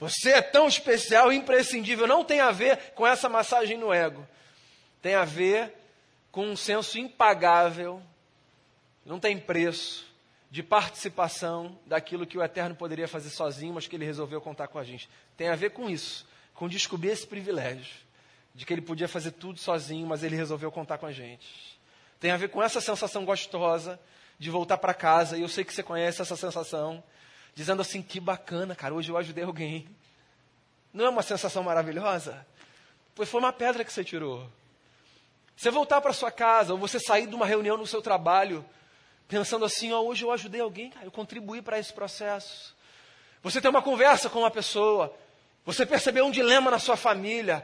Você 0.00 0.30
é 0.30 0.42
tão 0.42 0.68
especial, 0.68 1.32
imprescindível. 1.32 2.06
Não 2.06 2.24
tem 2.24 2.40
a 2.40 2.50
ver 2.50 2.92
com 2.94 3.06
essa 3.06 3.28
massagem 3.28 3.76
no 3.76 3.92
ego. 3.92 4.26
Tem 5.02 5.14
a 5.14 5.24
ver 5.24 5.74
com 6.30 6.46
um 6.46 6.56
senso 6.56 6.98
impagável, 6.98 8.02
não 9.04 9.18
tem 9.18 9.38
preço, 9.38 10.06
de 10.50 10.62
participação 10.62 11.78
daquilo 11.84 12.26
que 12.26 12.38
o 12.38 12.42
Eterno 12.42 12.74
poderia 12.74 13.08
fazer 13.08 13.30
sozinho, 13.30 13.74
mas 13.74 13.86
que 13.86 13.96
ele 13.96 14.04
resolveu 14.04 14.40
contar 14.40 14.68
com 14.68 14.78
a 14.78 14.84
gente. 14.84 15.08
Tem 15.36 15.48
a 15.48 15.56
ver 15.56 15.70
com 15.70 15.90
isso, 15.90 16.26
com 16.58 16.68
descobrir 16.68 17.10
esse 17.10 17.24
privilégio 17.24 17.94
de 18.52 18.66
que 18.66 18.72
ele 18.72 18.82
podia 18.82 19.06
fazer 19.06 19.30
tudo 19.30 19.60
sozinho, 19.60 20.04
mas 20.08 20.24
ele 20.24 20.34
resolveu 20.34 20.72
contar 20.72 20.98
com 20.98 21.06
a 21.06 21.12
gente. 21.12 21.78
Tem 22.18 22.32
a 22.32 22.36
ver 22.36 22.48
com 22.48 22.60
essa 22.60 22.80
sensação 22.80 23.24
gostosa 23.24 23.98
de 24.40 24.50
voltar 24.50 24.76
para 24.76 24.92
casa, 24.92 25.38
e 25.38 25.42
eu 25.42 25.48
sei 25.48 25.62
que 25.62 25.72
você 25.72 25.84
conhece 25.84 26.20
essa 26.20 26.34
sensação, 26.34 27.00
dizendo 27.54 27.80
assim: 27.80 28.02
que 28.02 28.18
bacana, 28.18 28.74
cara, 28.74 28.92
hoje 28.92 29.08
eu 29.08 29.16
ajudei 29.16 29.44
alguém. 29.44 29.88
Não 30.92 31.04
é 31.04 31.08
uma 31.08 31.22
sensação 31.22 31.62
maravilhosa? 31.62 32.44
Pois 33.14 33.28
foi 33.28 33.38
uma 33.38 33.52
pedra 33.52 33.84
que 33.84 33.92
você 33.92 34.02
tirou. 34.02 34.50
Você 35.56 35.70
voltar 35.70 36.00
para 36.00 36.12
sua 36.12 36.32
casa, 36.32 36.72
ou 36.72 36.78
você 36.78 36.98
sair 36.98 37.28
de 37.28 37.36
uma 37.36 37.46
reunião 37.46 37.76
no 37.76 37.86
seu 37.86 38.02
trabalho, 38.02 38.64
pensando 39.28 39.64
assim: 39.64 39.92
ó, 39.92 40.00
hoje 40.00 40.24
eu 40.24 40.32
ajudei 40.32 40.60
alguém, 40.60 40.90
cara, 40.90 41.06
eu 41.06 41.12
contribuí 41.12 41.62
para 41.62 41.78
esse 41.78 41.92
processo. 41.92 42.74
Você 43.44 43.60
tem 43.60 43.70
uma 43.70 43.80
conversa 43.80 44.28
com 44.28 44.40
uma 44.40 44.50
pessoa, 44.50 45.16
você 45.68 45.84
percebeu 45.84 46.24
um 46.24 46.30
dilema 46.30 46.70
na 46.70 46.78
sua 46.78 46.96
família, 46.96 47.62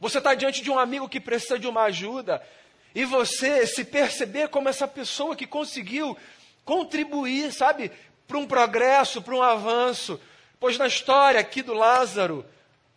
você 0.00 0.18
está 0.18 0.34
diante 0.34 0.60
de 0.62 0.68
um 0.68 0.80
amigo 0.80 1.08
que 1.08 1.20
precisa 1.20 1.56
de 1.56 1.68
uma 1.68 1.82
ajuda, 1.82 2.44
e 2.92 3.04
você 3.04 3.64
se 3.64 3.84
perceber 3.84 4.48
como 4.48 4.68
essa 4.68 4.88
pessoa 4.88 5.36
que 5.36 5.46
conseguiu 5.46 6.18
contribuir, 6.64 7.52
sabe, 7.52 7.92
para 8.26 8.36
um 8.36 8.48
progresso, 8.48 9.22
para 9.22 9.32
um 9.32 9.44
avanço. 9.44 10.20
Pois 10.58 10.76
na 10.76 10.88
história 10.88 11.38
aqui 11.38 11.62
do 11.62 11.72
Lázaro, 11.72 12.44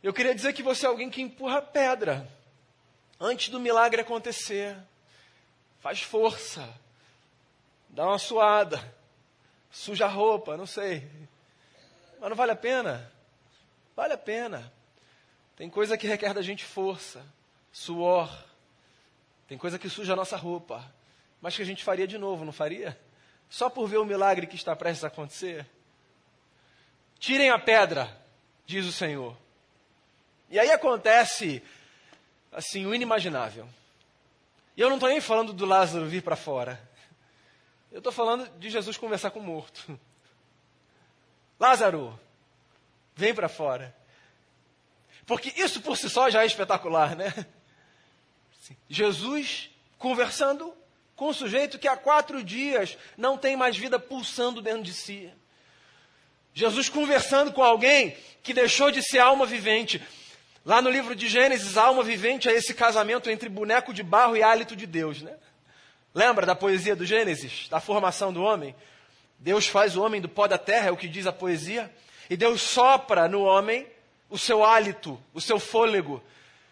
eu 0.02 0.12
queria 0.12 0.34
dizer 0.34 0.52
que 0.54 0.64
você 0.64 0.88
é 0.88 0.90
alguém 0.90 1.12
que 1.12 1.22
empurra 1.22 1.62
pedra 1.62 2.28
antes 3.20 3.50
do 3.50 3.60
milagre 3.60 4.02
acontecer. 4.02 4.76
Faz 5.80 6.02
força, 6.02 6.68
dá 7.88 8.04
uma 8.08 8.18
suada, 8.18 8.84
suja 9.70 10.06
a 10.06 10.10
roupa, 10.10 10.58
não 10.58 10.66
sei. 10.66 11.08
Mas 12.20 12.32
não 12.32 12.36
vale 12.36 12.54
a 12.54 12.56
pena? 12.56 13.19
Vale 14.00 14.14
a 14.14 14.18
pena. 14.18 14.72
Tem 15.58 15.70
coisa 15.70 15.98
que 15.98 16.08
requer 16.08 16.34
da 16.34 16.42
gente 16.42 16.64
força, 16.64 17.22
suor. 17.70 18.32
Tem 19.46 19.58
coisa 19.58 19.78
que 19.78 19.90
suja 19.90 20.14
a 20.14 20.16
nossa 20.16 20.38
roupa, 20.38 20.90
mas 21.42 21.54
que 21.54 21.62
a 21.62 21.66
gente 21.66 21.84
faria 21.84 22.08
de 22.08 22.18
novo, 22.18 22.46
não 22.46 22.54
faria? 22.54 22.98
Só 23.50 23.70
por 23.70 23.90
ver 23.90 23.98
o 23.98 24.06
milagre 24.06 24.48
que 24.48 24.56
está 24.56 24.74
prestes 24.74 25.04
a 25.04 25.08
acontecer? 25.08 25.68
Tirem 27.20 27.50
a 27.50 27.60
pedra, 27.60 28.10
diz 28.66 28.86
o 28.86 28.92
Senhor. 28.94 29.36
E 30.50 30.58
aí 30.58 30.72
acontece, 30.72 31.62
assim, 32.54 32.86
o 32.86 32.96
inimaginável. 32.96 33.68
E 34.78 34.82
eu 34.82 34.88
não 34.88 34.96
estou 34.96 35.10
nem 35.10 35.20
falando 35.20 35.52
do 35.52 35.66
Lázaro 35.66 36.08
vir 36.08 36.24
para 36.24 36.38
fora. 36.38 36.82
Eu 37.92 37.98
estou 37.98 38.14
falando 38.14 38.48
de 38.60 38.70
Jesus 38.70 38.96
conversar 38.96 39.32
com 39.32 39.40
o 39.42 39.44
morto. 39.44 40.00
Lázaro, 41.60 42.18
vem 43.20 43.34
para 43.34 43.50
fora. 43.50 43.94
Porque 45.26 45.54
isso 45.62 45.82
por 45.82 45.98
si 45.98 46.10
só 46.10 46.30
já 46.30 46.42
é 46.42 46.46
espetacular, 46.46 47.16
né? 47.16 47.34
Jesus 48.90 49.70
conversando 49.98 50.74
com 51.16 51.30
um 51.30 51.34
sujeito 51.34 51.78
que 51.78 51.88
há 51.88 51.98
quatro 51.98 52.42
dias 52.42 52.98
não 53.18 53.38
tem 53.38 53.58
mais 53.58 53.76
vida 53.76 54.00
pulsando 54.00 54.62
dentro 54.62 54.84
de 54.84 54.94
si. 54.94 55.32
Jesus 56.54 56.88
conversando 56.88 57.52
com 57.52 57.62
alguém 57.62 58.16
que 58.42 58.54
deixou 58.54 58.90
de 58.90 59.04
ser 59.04 59.20
alma 59.20 59.46
vivente. 59.46 60.02
Lá 60.66 60.82
no 60.82 60.90
livro 60.90 61.14
de 61.14 61.28
Gênesis, 61.28 61.78
alma 61.78 62.04
vivente 62.04 62.48
é 62.48 62.54
esse 62.54 62.74
casamento 62.74 63.30
entre 63.30 63.50
boneco 63.50 63.94
de 63.94 64.02
barro 64.02 64.38
e 64.38 64.44
hálito 64.44 64.76
de 64.76 64.88
Deus, 64.88 65.22
né? 65.22 65.36
Lembra 66.14 66.46
da 66.46 66.56
poesia 66.56 66.96
do 66.96 67.06
Gênesis, 67.06 67.68
da 67.70 67.80
formação 67.80 68.32
do 68.32 68.42
homem? 68.42 68.74
Deus 69.38 69.68
faz 69.68 69.96
o 69.96 70.04
homem 70.04 70.22
do 70.22 70.30
pó 70.30 70.48
da 70.48 70.58
terra, 70.58 70.88
é 70.88 70.92
o 70.92 70.98
que 70.98 71.08
diz 71.08 71.28
a 71.28 71.34
poesia, 71.34 71.92
e 72.30 72.38
Deus 72.38 72.62
sopra 72.62 73.28
no 73.28 73.42
homem 73.42 73.88
o 74.30 74.38
seu 74.38 74.64
hálito, 74.64 75.20
o 75.34 75.42
seu 75.42 75.60
fôlego. 75.60 76.24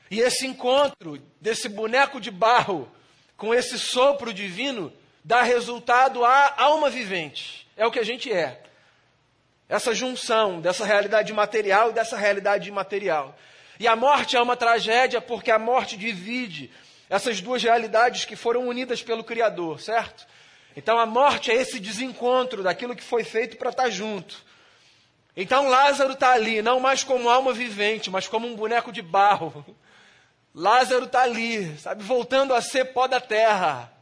E 0.09 0.19
esse 0.19 0.45
encontro 0.45 1.19
desse 1.41 1.67
boneco 1.67 2.21
de 2.21 2.29
barro 2.29 2.89
com 3.35 3.53
esse 3.53 3.79
sopro 3.79 4.33
divino 4.33 4.93
dá 5.23 5.41
resultado 5.41 6.23
à 6.23 6.53
alma 6.57 6.89
vivente. 6.89 7.67
É 7.75 7.85
o 7.85 7.91
que 7.91 7.99
a 7.99 8.05
gente 8.05 8.31
é. 8.31 8.63
Essa 9.67 9.93
junção 9.93 10.61
dessa 10.61 10.85
realidade 10.85 11.33
material 11.33 11.89
e 11.89 11.93
dessa 11.93 12.15
realidade 12.15 12.69
imaterial. 12.69 13.37
E 13.79 13.87
a 13.87 13.95
morte 13.95 14.37
é 14.37 14.41
uma 14.41 14.55
tragédia 14.55 15.19
porque 15.19 15.51
a 15.51 15.59
morte 15.59 15.97
divide 15.97 16.71
essas 17.09 17.41
duas 17.41 17.61
realidades 17.61 18.25
que 18.25 18.35
foram 18.35 18.67
unidas 18.67 19.01
pelo 19.01 19.23
Criador, 19.23 19.81
certo? 19.81 20.25
Então 20.75 20.99
a 20.99 21.05
morte 21.05 21.51
é 21.51 21.55
esse 21.55 21.79
desencontro 21.79 22.63
daquilo 22.63 22.95
que 22.95 23.03
foi 23.03 23.23
feito 23.23 23.57
para 23.57 23.69
estar 23.69 23.83
tá 23.83 23.89
junto. 23.89 24.45
Então 25.39 25.69
Lázaro 25.69 26.13
está 26.13 26.31
ali, 26.31 26.63
não 26.63 26.79
mais 26.79 27.03
como 27.03 27.29
alma 27.29 27.53
vivente, 27.53 28.09
mas 28.09 28.27
como 28.27 28.47
um 28.47 28.55
boneco 28.55 28.91
de 28.91 29.03
barro. 29.03 29.63
Lázaro 30.53 31.05
está 31.05 31.21
ali, 31.21 31.77
sabe, 31.77 32.03
voltando 32.03 32.55
a 32.55 32.61
ser 32.61 32.85
pó 32.85 33.05
da 33.05 33.21
terra. 33.21 33.93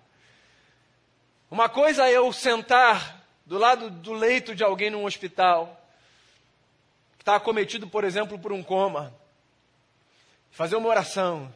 Uma 1.51 1.67
coisa 1.67 2.07
é 2.07 2.13
eu 2.13 2.31
sentar 2.31 3.21
do 3.45 3.57
lado 3.57 3.89
do 3.89 4.13
leito 4.13 4.55
de 4.55 4.63
alguém 4.63 4.89
num 4.89 5.03
hospital, 5.03 5.85
que 7.17 7.23
está 7.23 7.35
acometido, 7.35 7.85
por 7.85 8.05
exemplo, 8.05 8.39
por 8.39 8.53
um 8.53 8.63
coma, 8.63 9.13
fazer 10.51 10.77
uma 10.77 10.87
oração, 10.87 11.53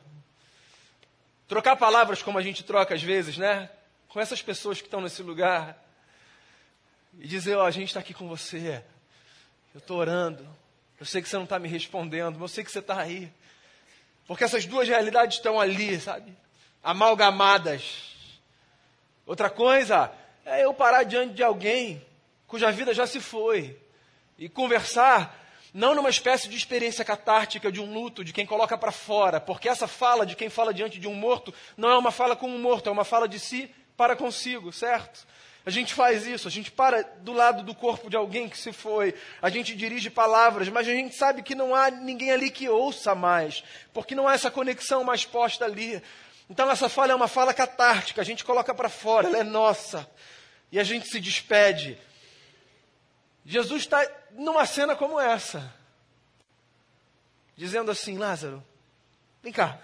trocar 1.48 1.78
palavras 1.78 2.22
como 2.22 2.38
a 2.38 2.42
gente 2.42 2.65
troca 2.65 2.94
às 2.94 3.02
vezes, 3.02 3.38
né? 3.38 3.70
Com 4.10 4.20
essas 4.20 4.42
pessoas 4.42 4.82
que 4.82 4.88
estão 4.88 5.00
nesse 5.00 5.24
lugar, 5.24 5.82
e 7.18 7.26
dizer: 7.26 7.56
Ó, 7.56 7.63
oh, 7.63 7.65
a 7.65 7.72
gente 7.72 7.88
está 7.88 8.02
aqui 8.02 8.13
com 8.13 8.28
você, 8.28 8.84
eu 9.73 9.79
estou 9.79 9.97
orando. 9.97 10.47
Eu 10.99 11.05
sei 11.05 11.21
que 11.21 11.29
você 11.29 11.38
não 11.38 11.43
está 11.45 11.58
me 11.58 11.69
respondendo, 11.69 12.34
mas 12.34 12.41
eu 12.41 12.47
sei 12.47 12.63
que 12.63 12.71
você 12.71 12.79
está 12.79 12.99
aí. 12.99 13.32
Porque 14.27 14.43
essas 14.43 14.65
duas 14.65 14.88
realidades 14.88 15.38
estão 15.38 15.60
ali, 15.60 15.99
sabe? 15.99 16.36
Amalgamadas. 16.84 18.15
Outra 19.25 19.49
coisa 19.49 20.12
é 20.45 20.65
eu 20.65 20.73
parar 20.73 21.03
diante 21.03 21.34
de 21.34 21.43
alguém 21.43 22.05
cuja 22.47 22.71
vida 22.71 22.93
já 22.93 23.05
se 23.05 23.19
foi 23.19 23.77
e 24.38 24.49
conversar, 24.49 25.38
não 25.73 25.93
numa 25.93 26.10
espécie 26.10 26.49
de 26.49 26.58
experiência 26.58 27.05
catártica 27.05 27.71
de 27.71 27.79
um 27.79 27.93
luto, 27.93 28.23
de 28.23 28.34
quem 28.34 28.45
coloca 28.45 28.75
para 28.77 28.91
fora, 28.91 29.39
porque 29.39 29.69
essa 29.69 29.88
fala 29.88 30.25
de 30.25 30.36
quem 30.36 30.49
fala 30.49 30.73
diante 30.73 30.99
de 30.99 31.08
um 31.08 31.13
morto 31.13 31.53
não 31.77 31.89
é 31.91 31.97
uma 31.97 32.12
fala 32.12 32.36
com 32.36 32.49
um 32.49 32.60
morto, 32.60 32.89
é 32.89 32.91
uma 32.91 33.05
fala 33.05 33.27
de 33.27 33.39
si 33.39 33.69
para 33.95 34.15
consigo, 34.15 34.73
certo? 34.73 35.27
A 35.65 35.69
gente 35.69 35.93
faz 35.93 36.26
isso, 36.26 36.48
a 36.48 36.52
gente 36.52 36.72
para 36.72 37.02
do 37.02 37.34
lado 37.34 37.63
do 37.63 37.76
corpo 37.76 38.10
de 38.10 38.15
alguém 38.15 38.48
que 38.48 38.58
se 38.58 38.72
foi, 38.72 39.13
a 39.41 39.50
gente 39.50 39.76
dirige 39.76 40.10
palavras, 40.10 40.69
mas 40.69 40.88
a 40.88 40.91
gente 40.91 41.15
sabe 41.15 41.43
que 41.43 41.54
não 41.54 41.76
há 41.76 41.91
ninguém 41.91 42.32
ali 42.32 42.50
que 42.50 42.69
ouça 42.69 43.13
mais, 43.13 43.63
porque 43.93 44.15
não 44.15 44.28
há 44.28 44.34
essa 44.34 44.50
conexão 44.50 45.04
mais 45.04 45.26
posta 45.26 45.65
ali. 45.65 46.02
Então 46.50 46.72
essa 46.72 46.88
fala 46.88 47.12
é 47.12 47.15
uma 47.15 47.28
fala 47.28 47.54
catártica, 47.54 48.22
a 48.22 48.26
gente 48.26 48.43
coloca 48.43 48.74
para 48.74 48.89
fora, 48.89 49.28
ela 49.28 49.38
é 49.39 49.43
nossa, 49.43 50.10
e 50.72 50.80
a 50.80 50.84
gente 50.84 51.08
se 51.10 51.19
despede. 51.19 52.00
Jesus 53.45 53.84
está 53.84 54.06
numa 54.32 54.65
cena 54.65 54.95
como 54.95 55.19
essa, 55.19 55.74
dizendo 57.56 57.91
assim: 57.91 58.17
Lázaro, 58.17 58.63
vem 59.43 59.52
cá. 59.52 59.78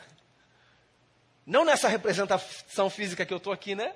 Não 1.46 1.66
nessa 1.66 1.88
representação 1.88 2.90
física 2.90 3.26
que 3.26 3.34
eu 3.34 3.38
estou 3.38 3.54
aqui, 3.54 3.76
né? 3.76 3.94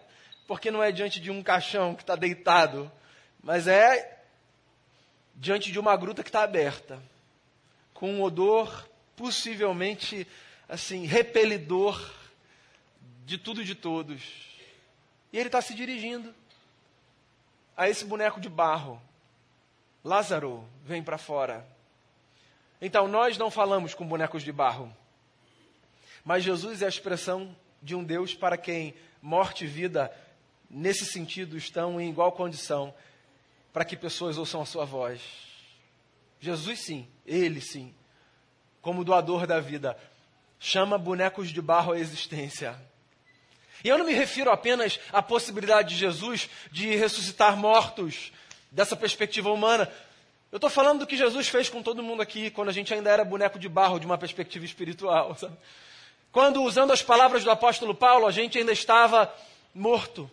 Porque 0.49 0.71
não 0.71 0.81
é 0.81 0.91
diante 0.91 1.19
de 1.19 1.29
um 1.29 1.43
caixão 1.43 1.93
que 1.93 2.01
está 2.01 2.15
deitado, 2.15 2.91
mas 3.39 3.67
é 3.67 4.19
diante 5.35 5.71
de 5.71 5.77
uma 5.77 5.95
gruta 5.95 6.23
que 6.23 6.29
está 6.29 6.41
aberta, 6.41 6.99
com 7.93 8.11
um 8.11 8.23
odor 8.23 8.89
possivelmente 9.15 10.27
assim 10.67 11.05
repelidor 11.05 12.03
de 13.27 13.37
tudo 13.37 13.61
e 13.61 13.63
de 13.63 13.75
todos. 13.75 14.23
E 15.31 15.37
ele 15.37 15.49
está 15.49 15.61
se 15.61 15.75
dirigindo 15.75 16.33
a 17.77 17.87
esse 17.87 18.03
boneco 18.03 18.41
de 18.41 18.49
barro. 18.49 18.99
Lázaro, 20.03 20.67
vem 20.83 21.03
para 21.03 21.19
fora. 21.19 21.63
Então, 22.81 23.07
nós 23.07 23.37
não 23.37 23.51
falamos 23.51 23.93
com 23.93 24.03
bonecos 24.03 24.41
de 24.41 24.51
barro, 24.51 24.91
mas 26.25 26.43
Jesus 26.43 26.81
é 26.81 26.87
a 26.87 26.89
expressão 26.89 27.55
de 27.83 27.93
um 27.93 28.03
Deus 28.03 28.33
para 28.33 28.57
quem 28.57 28.95
morte 29.21 29.65
e 29.65 29.67
vida 29.67 30.11
nesse 30.69 31.05
sentido, 31.05 31.57
estão 31.57 31.99
em 31.99 32.09
igual 32.09 32.31
condição 32.31 32.93
para 33.73 33.85
que 33.85 33.97
pessoas 33.97 34.37
ouçam 34.37 34.61
a 34.61 34.65
sua 34.65 34.85
voz. 34.85 35.21
Jesus, 36.39 36.79
sim, 36.79 37.07
ele, 37.25 37.59
sim, 37.59 37.93
como 38.81 39.03
doador 39.03 39.47
da 39.47 39.59
vida, 39.59 39.97
chama 40.59 40.97
bonecos 40.97 41.49
de 41.49 41.61
barro 41.61 41.93
à 41.93 41.99
existência. 41.99 42.79
E 43.83 43.87
eu 43.87 43.97
não 43.97 44.05
me 44.05 44.13
refiro 44.13 44.51
apenas 44.51 44.99
à 45.11 45.21
possibilidade 45.21 45.89
de 45.89 45.95
Jesus 45.95 46.49
de 46.71 46.95
ressuscitar 46.95 47.55
mortos, 47.55 48.31
dessa 48.71 48.95
perspectiva 48.95 49.51
humana. 49.51 49.91
Eu 50.51 50.57
estou 50.57 50.69
falando 50.69 50.99
do 50.99 51.07
que 51.07 51.17
Jesus 51.17 51.47
fez 51.47 51.69
com 51.69 51.81
todo 51.81 52.03
mundo 52.03 52.21
aqui, 52.21 52.49
quando 52.49 52.69
a 52.69 52.73
gente 52.73 52.93
ainda 52.93 53.09
era 53.09 53.23
boneco 53.23 53.57
de 53.57 53.69
barro, 53.69 53.99
de 53.99 54.05
uma 54.05 54.17
perspectiva 54.17 54.65
espiritual. 54.65 55.35
Sabe? 55.35 55.55
Quando, 56.31 56.63
usando 56.63 56.91
as 56.91 57.01
palavras 57.01 57.43
do 57.43 57.51
apóstolo 57.51 57.95
Paulo, 57.95 58.27
a 58.27 58.31
gente 58.31 58.57
ainda 58.57 58.71
estava 58.71 59.33
morto 59.73 60.29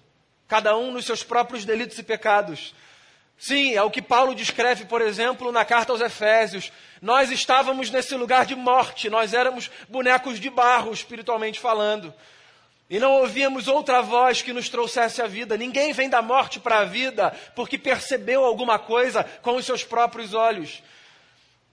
cada 0.49 0.77
um 0.77 0.93
nos 0.93 1.05
seus 1.05 1.23
próprios 1.23 1.65
delitos 1.65 1.99
e 1.99 2.03
pecados. 2.03 2.75
Sim, 3.39 3.75
é 3.75 3.83
o 3.83 3.91
que 3.91 4.01
Paulo 4.01 4.35
descreve, 4.35 4.87
por 4.87 5.03
exemplo, 5.03 5.53
na 5.53 5.65
carta 5.65 5.93
aos 5.93 6.01
Efésios. 6.01 6.73
Nós 7.03 7.31
estávamos 7.31 7.91
nesse 7.91 8.15
lugar 8.15 8.47
de 8.47 8.55
morte, 8.55 9.11
nós 9.11 9.35
éramos 9.35 9.71
bonecos 9.89 10.41
de 10.41 10.49
barro, 10.49 10.93
espiritualmente 10.93 11.61
falando. 11.61 12.15
E 12.89 12.99
não 12.99 13.13
ouvíamos 13.13 13.67
outra 13.69 14.01
voz 14.01 14.43
que 14.43 14.53
nos 14.53 14.69
trouxesse 14.69 15.21
a 15.21 15.27
vida. 15.27 15.57
Ninguém 15.57 15.93
vem 15.93 16.09
da 16.09 16.23
morte 16.23 16.61
para 16.61 16.79
a 16.79 16.85
vida 16.85 17.31
porque 17.55 17.77
percebeu 17.77 18.45
alguma 18.45 18.79
coisa 18.79 19.25
com 19.43 19.57
os 19.57 19.67
seus 19.67 19.83
próprios 19.83 20.33
olhos. 20.33 20.83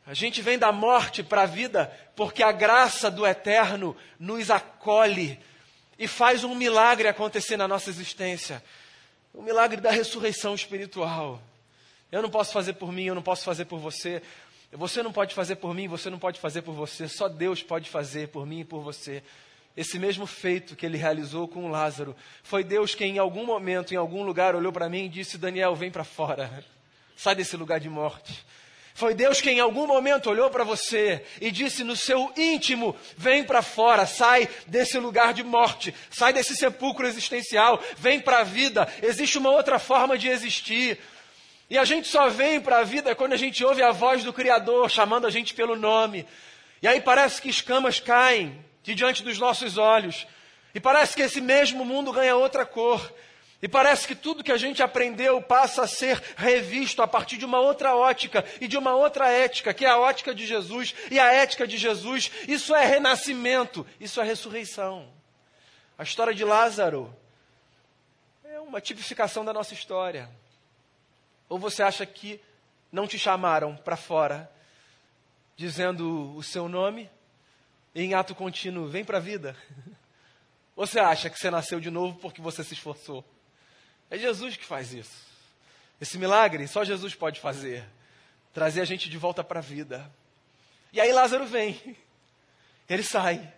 A 0.06 0.14
gente 0.14 0.42
vem 0.42 0.58
da 0.58 0.72
morte 0.72 1.24
para 1.24 1.44
a 1.44 1.46
vida 1.46 1.92
porque 2.16 2.44
a 2.44 2.52
graça 2.52 3.10
do 3.10 3.26
eterno 3.26 3.96
nos 4.20 4.50
acolhe 4.50 5.40
e 6.04 6.08
faz 6.08 6.44
um 6.44 6.54
milagre 6.54 7.08
acontecer 7.08 7.56
na 7.56 7.66
nossa 7.66 7.90
existência 7.90 8.62
o 9.34 9.42
milagre 9.42 9.80
da 9.80 9.90
ressurreição 9.90 10.54
espiritual. 10.54 11.42
Eu 12.12 12.22
não 12.22 12.30
posso 12.30 12.52
fazer 12.52 12.74
por 12.74 12.92
mim, 12.92 13.06
eu 13.06 13.16
não 13.16 13.22
posso 13.22 13.46
fazer 13.46 13.66
por 13.66 13.80
você. 13.80 14.22
Você 14.74 15.02
não 15.02 15.14
pode 15.14 15.34
fazer 15.34 15.56
por 15.56 15.74
mim, 15.74 15.88
você 15.88 16.10
não 16.10 16.20
pode 16.20 16.42
fazer 16.42 16.62
por 16.62 16.74
você. 16.74 17.08
Só 17.08 17.30
Deus 17.30 17.64
pode 17.64 17.90
fazer 17.90 18.28
por 18.28 18.46
mim 18.46 18.60
e 18.60 18.66
por 18.66 18.82
você. 18.82 19.24
Esse 19.78 19.98
mesmo 19.98 20.28
feito 20.28 20.76
que 20.76 20.86
ele 20.86 20.98
realizou 20.98 21.48
com 21.48 21.72
Lázaro, 21.72 22.16
foi 22.44 22.66
Deus 22.66 22.94
quem 22.94 23.16
em 23.16 23.20
algum 23.20 23.46
momento, 23.46 23.94
em 23.94 23.98
algum 23.98 24.24
lugar, 24.24 24.56
olhou 24.56 24.74
para 24.74 24.90
mim 24.90 25.06
e 25.06 25.10
disse: 25.10 25.38
Daniel, 25.38 25.74
vem 25.74 25.90
para 25.90 26.04
fora, 26.04 26.64
sai 27.16 27.34
desse 27.34 27.56
lugar 27.56 27.80
de 27.80 27.90
morte. 27.90 28.46
Foi 28.94 29.16
Deus 29.16 29.42
quem 29.42 29.58
em 29.58 29.60
algum 29.60 29.88
momento 29.88 30.30
olhou 30.30 30.52
para 30.52 30.64
você 30.64 31.26
e 31.42 31.50
disse 31.50 31.84
no 31.84 31.96
seu 31.96 32.32
íntimo: 32.38 32.96
vem 33.18 33.44
para 33.44 33.64
fora, 33.64 34.06
sai 34.06 34.48
desse 34.68 35.00
lugar 35.00 35.34
de 35.34 35.44
morte, 35.44 35.94
sai 36.12 36.32
desse 36.32 36.56
sepulcro 36.56 37.08
existencial, 37.08 37.82
vem 37.98 38.20
para 38.20 38.40
a 38.40 38.44
vida. 38.44 38.88
Existe 39.02 39.38
uma 39.40 39.50
outra 39.50 39.80
forma 39.80 40.18
de 40.18 40.30
existir. 40.30 41.00
E 41.70 41.78
a 41.78 41.86
gente 41.86 42.08
só 42.08 42.30
vem 42.30 42.62
para 42.62 42.80
a 42.80 42.84
vida 42.84 43.16
quando 43.16 43.34
a 43.34 43.38
gente 43.38 43.66
ouve 43.66 43.82
a 43.82 43.92
voz 43.92 44.24
do 44.24 44.32
Criador 44.32 44.92
chamando 44.92 45.26
a 45.26 45.32
gente 45.32 45.56
pelo 45.56 45.76
nome. 45.76 46.28
E 46.80 46.88
aí 46.88 47.02
parece 47.02 47.42
que 47.42 47.50
escamas 47.50 48.00
caem 48.00 48.64
de 48.84 48.94
diante 48.94 49.24
dos 49.24 49.40
nossos 49.40 49.78
olhos. 49.78 50.28
E 50.76 50.80
parece 50.80 51.16
que 51.16 51.22
esse 51.24 51.42
mesmo 51.42 51.84
mundo 51.84 52.12
ganha 52.12 52.36
outra 52.36 52.64
cor. 52.64 53.12
E 53.64 53.68
parece 53.70 54.06
que 54.06 54.14
tudo 54.14 54.44
que 54.44 54.52
a 54.52 54.58
gente 54.58 54.84
aprendeu 54.84 55.42
passa 55.42 55.84
a 55.84 55.88
ser 55.88 56.22
revisto 56.36 57.02
a 57.02 57.08
partir 57.08 57.38
de 57.38 57.46
uma 57.46 57.62
outra 57.62 57.96
ótica 57.96 58.44
e 58.60 58.68
de 58.68 58.78
uma 58.78 58.94
outra 58.94 59.32
ética, 59.32 59.74
que 59.74 59.86
é 59.86 59.90
a 59.90 59.98
ótica 59.98 60.36
de 60.36 60.46
Jesus. 60.46 60.94
E 61.10 61.18
a 61.18 61.32
ética 61.32 61.66
de 61.66 61.78
Jesus, 61.78 62.30
isso 62.46 62.76
é 62.76 62.86
renascimento, 62.86 63.88
isso 64.02 64.20
é 64.20 64.26
ressurreição. 64.26 65.10
A 65.98 66.04
história 66.04 66.34
de 66.34 66.44
Lázaro 66.44 67.16
é 68.44 68.60
uma 68.60 68.82
tipificação 68.82 69.46
da 69.46 69.54
nossa 69.54 69.74
história. 69.74 70.30
Ou 71.48 71.58
você 71.58 71.82
acha 71.82 72.06
que 72.06 72.42
não 72.92 73.08
te 73.08 73.18
chamaram 73.18 73.78
para 73.78 73.96
fora, 73.96 74.52
dizendo 75.56 76.36
o 76.36 76.44
seu 76.44 76.68
nome, 76.68 77.10
e 77.96 78.02
em 78.02 78.14
ato 78.14 78.36
contínuo, 78.36 78.90
vem 78.90 79.06
para 79.06 79.20
a 79.20 79.22
vida? 79.22 79.56
Ou 80.76 80.84
você 80.86 81.00
acha 81.00 81.30
que 81.30 81.40
você 81.40 81.50
nasceu 81.50 81.80
de 81.80 81.90
novo 81.90 82.20
porque 82.20 82.42
você 82.42 82.62
se 82.62 82.74
esforçou? 82.74 83.24
É 84.14 84.18
Jesus 84.20 84.56
que 84.56 84.64
faz 84.64 84.94
isso. 84.94 85.26
Esse 86.00 86.20
milagre 86.20 86.68
só 86.68 86.84
Jesus 86.84 87.16
pode 87.16 87.40
fazer 87.40 87.84
trazer 88.54 88.82
a 88.82 88.86
gente 88.86 89.10
de 89.10 89.18
volta 89.18 89.44
para 89.44 89.58
a 89.58 89.64
vida. 89.64 90.08
E 90.92 91.02
aí 91.02 91.12
Lázaro 91.12 91.48
vem, 91.48 91.98
ele 92.88 93.02
sai. 93.02 93.52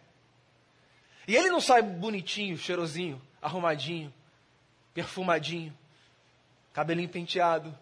E 1.27 1.35
ele 1.35 1.49
não 1.49 1.59
sai 1.59 1.81
bonitinho, 1.81 2.57
cheirosinho, 2.57 3.21
arrumadinho, 3.41 4.13
perfumadinho, 4.93 5.77
cabelinho 6.71 7.09
penteado, 7.09 7.77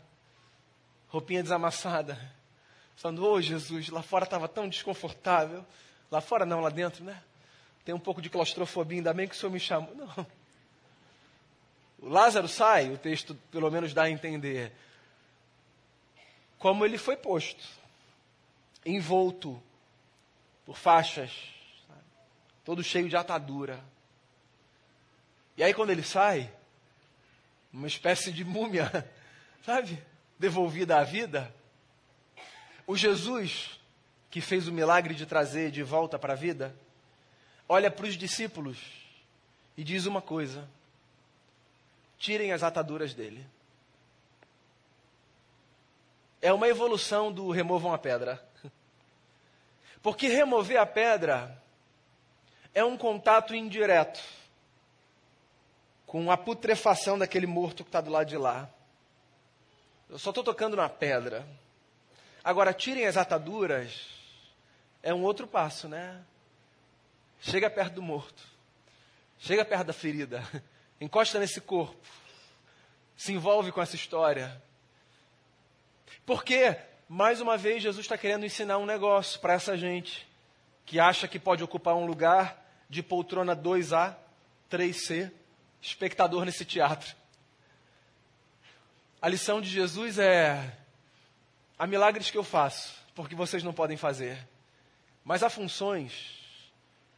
roupinha 1.10 1.44
desamassada. 1.44 2.20
Falando, 2.96 3.24
ô 3.24 3.34
oh, 3.34 3.42
Jesus, 3.42 3.90
lá 3.90 4.02
fora 4.02 4.24
estava 4.24 4.48
tão 4.48 4.68
desconfortável. 4.68 5.64
Lá 6.10 6.22
fora 6.22 6.44
não, 6.44 6.60
lá 6.60 6.72
dentro, 6.72 7.04
né? 7.04 7.22
Tem 7.86 7.94
um 7.94 8.00
pouco 8.00 8.20
de 8.20 8.32
claustrofobia, 8.32 8.98
ainda 8.98 9.14
bem 9.14 9.28
que 9.28 9.36
o 9.36 9.38
Senhor 9.38 9.52
me 9.52 9.60
chamou. 9.60 9.94
Não. 9.94 10.43
O 12.04 12.10
Lázaro 12.10 12.50
sai, 12.50 12.92
o 12.92 12.98
texto 12.98 13.34
pelo 13.50 13.72
menos 13.72 13.94
dá 13.94 14.04
a 14.04 14.10
entender, 14.10 14.74
como 16.60 16.84
ele 16.84 16.98
foi 16.98 17.16
posto, 17.16 17.64
envolto 18.86 19.64
por 20.66 20.78
faixas, 20.78 21.32
todo 22.66 22.84
cheio 22.84 23.08
de 23.08 23.16
atadura. 23.16 23.82
E 25.56 25.64
aí 25.64 25.74
quando 25.74 25.92
ele 25.92 26.04
sai, 26.04 26.54
uma 27.72 27.88
espécie 27.88 28.34
de 28.34 28.44
múmia, 28.44 29.10
sabe, 29.66 29.98
devolvida 30.38 31.00
à 31.00 31.06
vida, 31.06 31.56
o 32.86 32.98
Jesus 32.98 33.80
que 34.30 34.42
fez 34.42 34.68
o 34.68 34.74
milagre 34.74 35.16
de 35.16 35.26
trazer 35.26 35.72
de 35.72 35.84
volta 35.84 36.20
para 36.20 36.34
a 36.34 36.36
vida, 36.36 36.76
olha 37.70 37.90
para 37.90 38.08
os 38.08 38.18
discípulos 38.18 38.78
e 39.78 39.86
diz 39.86 40.06
uma 40.06 40.22
coisa: 40.22 40.68
tirem 42.24 42.54
as 42.54 42.64
ataduras 42.64 43.14
dele. 43.14 43.46
É 46.42 46.54
uma 46.54 46.70
evolução 46.70 47.34
do 47.34 47.52
removam 47.52 47.94
a 47.94 47.98
pedra. 47.98 48.42
Porque 50.02 50.30
remover 50.30 50.80
a 50.80 50.86
pedra 50.86 51.62
é 52.74 52.82
um 52.82 52.98
contato 52.98 53.54
indireto 53.54 54.24
com 56.06 56.32
a 56.32 56.38
putrefação 56.38 57.20
daquele 57.20 57.46
morto 57.46 57.84
que 57.84 57.90
está 57.90 58.00
do 58.00 58.10
lado 58.10 58.30
de 58.30 58.38
lá. 58.38 58.70
Eu 60.10 60.18
só 60.18 60.30
estou 60.30 60.46
tocando 60.46 60.78
na 60.78 60.88
pedra. 60.88 61.46
Agora, 62.42 62.74
tirem 62.74 63.06
as 63.06 63.18
ataduras, 63.18 64.08
é 65.02 65.14
um 65.14 65.24
outro 65.24 65.46
passo, 65.46 65.90
né? 65.90 66.24
Chega 67.42 67.70
perto 67.70 67.96
do 67.96 68.02
morto. 68.02 68.42
Chega 69.40 69.66
perto 69.66 69.88
da 69.88 69.94
ferida 69.94 70.42
encosta 71.04 71.38
nesse 71.38 71.60
corpo, 71.60 72.00
se 73.18 73.34
envolve 73.34 73.72
com 73.72 73.82
essa 73.82 73.96
história. 73.96 74.62
Porque, 76.26 76.78
mais 77.10 77.42
uma 77.42 77.58
vez, 77.58 77.84
Jesus 77.84 78.06
está 78.06 78.18
querendo 78.18 78.46
ensinar 78.46 78.78
um 78.78 78.86
negócio 78.86 79.40
para 79.42 79.54
essa 79.54 79.78
gente 79.78 80.26
que 80.86 81.00
acha 81.00 81.28
que 81.28 81.38
pode 81.38 81.64
ocupar 81.64 81.96
um 81.96 82.06
lugar 82.06 82.66
de 82.90 83.04
poltrona 83.04 83.56
2A, 83.56 84.16
3C, 84.72 85.32
espectador 85.82 86.46
nesse 86.46 86.64
teatro. 86.64 87.14
A 89.22 89.28
lição 89.28 89.60
de 89.60 89.70
Jesus 89.70 90.18
é: 90.18 90.78
há 91.78 91.86
milagres 91.86 92.32
que 92.32 92.38
eu 92.38 92.44
faço, 92.44 92.94
porque 93.14 93.36
vocês 93.36 93.62
não 93.62 93.74
podem 93.74 93.98
fazer, 93.98 94.48
mas 95.24 95.44
há 95.44 95.50
funções 95.50 96.40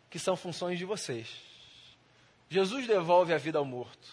que 0.09 0.17
são 0.17 0.35
funções 0.35 0.79
de 0.79 0.85
vocês. 0.85 1.44
Jesus 2.49 2.87
devolve 2.87 3.33
a 3.33 3.37
vida 3.37 3.57
ao 3.57 3.65
morto. 3.65 4.07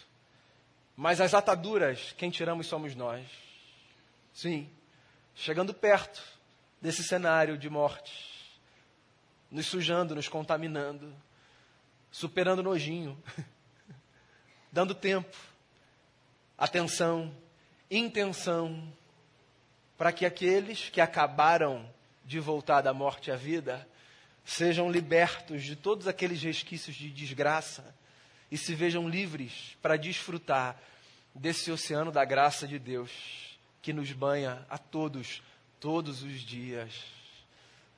Mas 0.97 1.21
as 1.21 1.35
ataduras, 1.35 2.13
quem 2.17 2.31
tiramos 2.31 2.67
somos 2.67 2.95
nós. 2.95 3.27
Sim, 4.33 4.71
chegando 5.35 5.75
perto 5.75 6.23
desse 6.81 7.03
cenário 7.03 7.57
de 7.57 7.69
morte, 7.69 8.13
nos 9.51 9.67
sujando, 9.67 10.15
nos 10.15 10.29
contaminando, 10.29 11.15
superando 12.11 12.63
nojinho, 12.63 13.23
dando 14.73 14.95
tempo, 14.95 15.37
atenção, 16.57 17.35
intenção, 17.91 18.93
para 19.97 20.13
que 20.13 20.27
aqueles 20.27 20.89
que 20.89 21.01
acabaram 21.01 21.89
de 22.25 22.41
voltar 22.41 22.81
da 22.81 22.95
morte 22.95 23.31
à 23.31 23.37
vida 23.37 23.87
sejam 24.45 24.91
libertos 24.91 25.63
de 25.63 25.77
todos 25.77 26.09
aqueles 26.09 26.43
resquícios 26.43 26.97
de 26.97 27.11
desgraça 27.11 27.95
e 28.53 28.59
se 28.59 28.75
vejam 28.75 29.09
livres 29.09 29.79
para 29.81 29.97
desfrutar 29.97 30.79
desse 31.35 31.73
oceano 31.73 32.13
da 32.13 32.23
graça 32.23 32.69
de 32.69 32.79
Deus 32.79 33.11
que 33.81 33.95
nos 33.95 34.13
banha 34.13 34.67
a 34.69 34.77
todos, 34.77 35.43
todos 35.81 36.23
os 36.23 36.41
dias. 36.41 37.03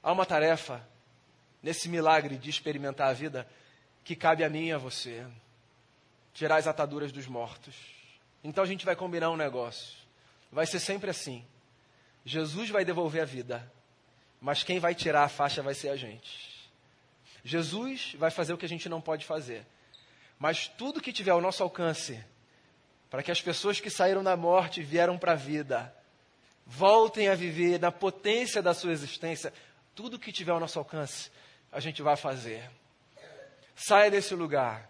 Há 0.01 0.12
uma 0.12 0.25
tarefa 0.25 0.88
nesse 1.61 1.88
milagre 1.88 2.38
de 2.38 2.51
experimentar 2.51 3.09
a 3.09 3.12
vida 3.12 3.49
que 4.05 4.14
cabe 4.14 4.45
a 4.45 4.49
mim 4.49 4.69
e 4.69 4.73
a 4.73 4.79
você: 4.79 5.27
tirar 6.33 6.59
as 6.59 6.69
ataduras 6.69 7.11
dos 7.11 7.27
mortos. 7.27 7.75
Então 8.45 8.62
a 8.62 8.67
gente 8.67 8.85
vai 8.85 8.95
combinar 8.95 9.33
um 9.33 9.37
negócio. 9.37 9.99
Vai 10.53 10.67
ser 10.67 10.79
sempre 10.79 11.11
assim. 11.11 11.45
Jesus 12.25 12.71
vai 12.71 12.85
devolver 12.85 13.23
a 13.23 13.27
vida, 13.27 13.73
mas 14.40 14.62
quem 14.62 14.79
vai 14.79 14.95
tirar 14.95 15.25
a 15.25 15.29
faixa 15.29 15.62
vai 15.62 15.75
ser 15.75 15.88
a 15.88 15.97
gente. 15.97 16.71
Jesus 17.43 18.14
vai 18.17 18.31
fazer 18.31 18.53
o 18.53 18.57
que 18.57 18.67
a 18.67 18.69
gente 18.69 18.88
não 18.88 19.01
pode 19.01 19.27
fazer. 19.27 19.67
Mas 20.44 20.68
tudo 20.68 21.00
que 21.00 21.11
tiver 21.11 21.30
ao 21.30 21.40
nosso 21.40 21.62
alcance, 21.62 22.22
para 23.09 23.22
que 23.22 23.30
as 23.30 23.40
pessoas 23.40 23.80
que 23.80 23.88
saíram 23.88 24.22
da 24.22 24.37
morte 24.37 24.83
e 24.83 24.85
vieram 24.85 25.16
para 25.16 25.33
a 25.33 25.37
vida, 25.37 25.90
voltem 26.66 27.28
a 27.28 27.35
viver 27.35 27.80
na 27.80 27.90
potência 27.90 28.61
da 28.61 28.74
sua 28.74 28.92
existência, 28.92 29.54
tudo 29.94 30.18
que 30.18 30.30
tiver 30.30 30.52
ao 30.52 30.61
nosso 30.61 30.78
alcance, 30.78 31.30
a 31.72 31.80
gente 31.80 32.02
vai 32.02 32.14
fazer. 32.14 32.70
Saia 33.74 34.11
desse 34.11 34.35
lugar 34.35 34.87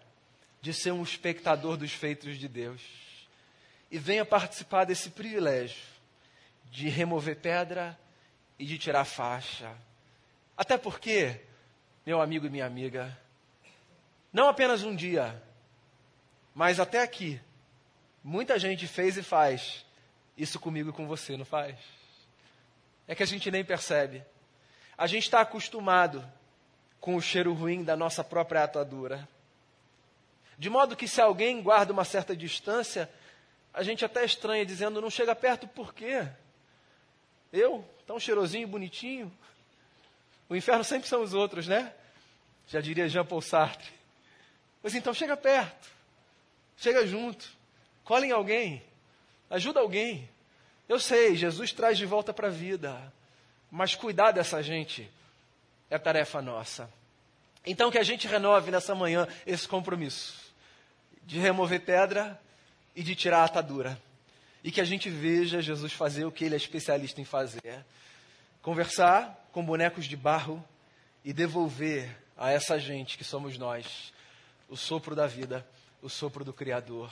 de 0.59 0.73
ser 0.73 0.91
um 0.91 1.01
espectador 1.01 1.77
dos 1.77 1.93
feitos 1.93 2.37
de 2.37 2.49
Deus 2.49 2.81
e 3.89 3.97
venha 3.97 4.25
participar 4.25 4.83
desse 4.83 5.09
privilégio 5.09 5.81
de 6.65 6.89
remover 6.89 7.37
pedra 7.37 7.97
e 8.59 8.65
de 8.65 8.77
tirar 8.77 9.05
faixa. 9.05 9.73
Até 10.57 10.77
porque, 10.77 11.39
meu 12.05 12.19
amigo 12.19 12.45
e 12.45 12.49
minha 12.49 12.65
amiga, 12.65 13.17
não 14.33 14.49
apenas 14.49 14.83
um 14.83 14.93
dia, 14.93 15.41
mas 16.55 16.79
até 16.79 17.01
aqui. 17.01 17.39
Muita 18.23 18.57
gente 18.57 18.87
fez 18.87 19.17
e 19.17 19.21
faz 19.21 19.85
isso 20.37 20.57
comigo 20.57 20.89
e 20.89 20.93
com 20.93 21.05
você, 21.05 21.35
não 21.37 21.45
faz? 21.45 21.75
É 23.07 23.13
que 23.13 23.21
a 23.21 23.27
gente 23.27 23.51
nem 23.51 23.63
percebe. 23.63 24.23
A 24.97 25.05
gente 25.05 25.23
está 25.23 25.41
acostumado 25.41 26.25
com 26.99 27.15
o 27.15 27.21
cheiro 27.21 27.53
ruim 27.53 27.83
da 27.83 27.95
nossa 27.95 28.23
própria 28.23 28.63
atadura. 28.63 29.27
De 30.57 30.69
modo 30.69 30.95
que 30.95 31.07
se 31.07 31.21
alguém 31.21 31.61
guarda 31.61 31.91
uma 31.91 32.05
certa 32.05 32.35
distância, 32.35 33.09
a 33.73 33.83
gente 33.83 34.05
até 34.05 34.23
estranha, 34.23 34.65
dizendo, 34.65 35.01
não 35.01 35.09
chega 35.09 35.35
perto 35.35 35.67
por 35.67 35.93
quê? 35.93 36.25
Eu, 37.51 37.85
tão 38.07 38.19
cheirosinho, 38.19 38.67
bonitinho. 38.67 39.31
O 40.47 40.55
inferno 40.55 40.83
sempre 40.83 41.07
são 41.07 41.21
os 41.21 41.33
outros, 41.33 41.67
né? 41.67 41.93
Já 42.67 42.79
diria 42.79 43.09
Jean 43.09 43.25
Paul 43.25 43.41
Sartre. 43.41 43.91
Mas 44.81 44.95
então 44.95 45.13
chega 45.13 45.35
perto, 45.35 45.94
chega 46.77 47.05
junto, 47.05 47.47
cola 48.03 48.25
em 48.25 48.31
alguém, 48.31 48.83
ajuda 49.49 49.79
alguém. 49.79 50.29
Eu 50.87 50.99
sei, 50.99 51.35
Jesus 51.35 51.71
traz 51.71 51.97
de 51.97 52.05
volta 52.05 52.33
para 52.33 52.47
a 52.47 52.51
vida, 52.51 53.11
mas 53.71 53.95
cuidar 53.95 54.31
dessa 54.31 54.61
gente 54.61 55.09
é 55.89 55.97
tarefa 55.97 56.41
nossa. 56.41 56.89
Então 57.65 57.89
que 57.89 57.97
a 57.97 58.03
gente 58.03 58.27
renove 58.27 58.69
nessa 58.69 58.93
manhã 58.93 59.27
esse 59.45 59.67
compromisso 59.67 60.45
de 61.23 61.39
remover 61.39 61.81
pedra 61.81 62.39
e 62.95 63.01
de 63.01 63.15
tirar 63.15 63.39
a 63.39 63.45
atadura. 63.45 63.99
E 64.63 64.71
que 64.71 64.81
a 64.81 64.85
gente 64.85 65.09
veja 65.09 65.61
Jesus 65.61 65.93
fazer 65.93 66.25
o 66.25 66.31
que 66.31 66.45
ele 66.45 66.55
é 66.55 66.57
especialista 66.57 67.21
em 67.21 67.25
fazer: 67.25 67.85
conversar 68.61 69.47
com 69.51 69.63
bonecos 69.63 70.05
de 70.05 70.15
barro 70.15 70.63
e 71.23 71.33
devolver 71.33 72.15
a 72.37 72.51
essa 72.51 72.79
gente 72.79 73.17
que 73.17 73.23
somos 73.23 73.57
nós 73.57 74.13
o 74.67 74.75
sopro 74.75 75.15
da 75.15 75.27
vida, 75.27 75.65
o 76.05 76.09
sopro 76.09 76.45
do 76.45 76.53
Criador. 76.53 77.11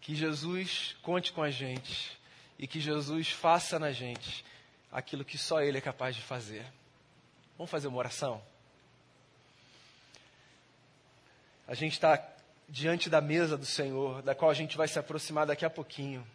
Que 0.00 0.14
Jesus 0.14 0.96
conte 1.00 1.32
com 1.32 1.42
a 1.42 1.50
gente 1.50 2.18
e 2.58 2.66
que 2.66 2.80
Jesus 2.80 3.30
faça 3.30 3.78
na 3.78 3.92
gente 3.92 4.44
aquilo 4.90 5.24
que 5.24 5.38
só 5.38 5.60
Ele 5.60 5.78
é 5.78 5.80
capaz 5.80 6.16
de 6.16 6.22
fazer. 6.22 6.66
Vamos 7.56 7.70
fazer 7.70 7.86
uma 7.86 7.98
oração? 7.98 8.42
A 11.68 11.74
gente 11.74 11.92
está 11.92 12.20
diante 12.68 13.08
da 13.08 13.20
mesa 13.20 13.56
do 13.56 13.64
Senhor, 13.64 14.22
da 14.22 14.34
qual 14.34 14.50
a 14.50 14.54
gente 14.54 14.76
vai 14.76 14.88
se 14.88 14.98
aproximar 14.98 15.46
daqui 15.46 15.64
a 15.64 15.70
pouquinho. 15.70 16.26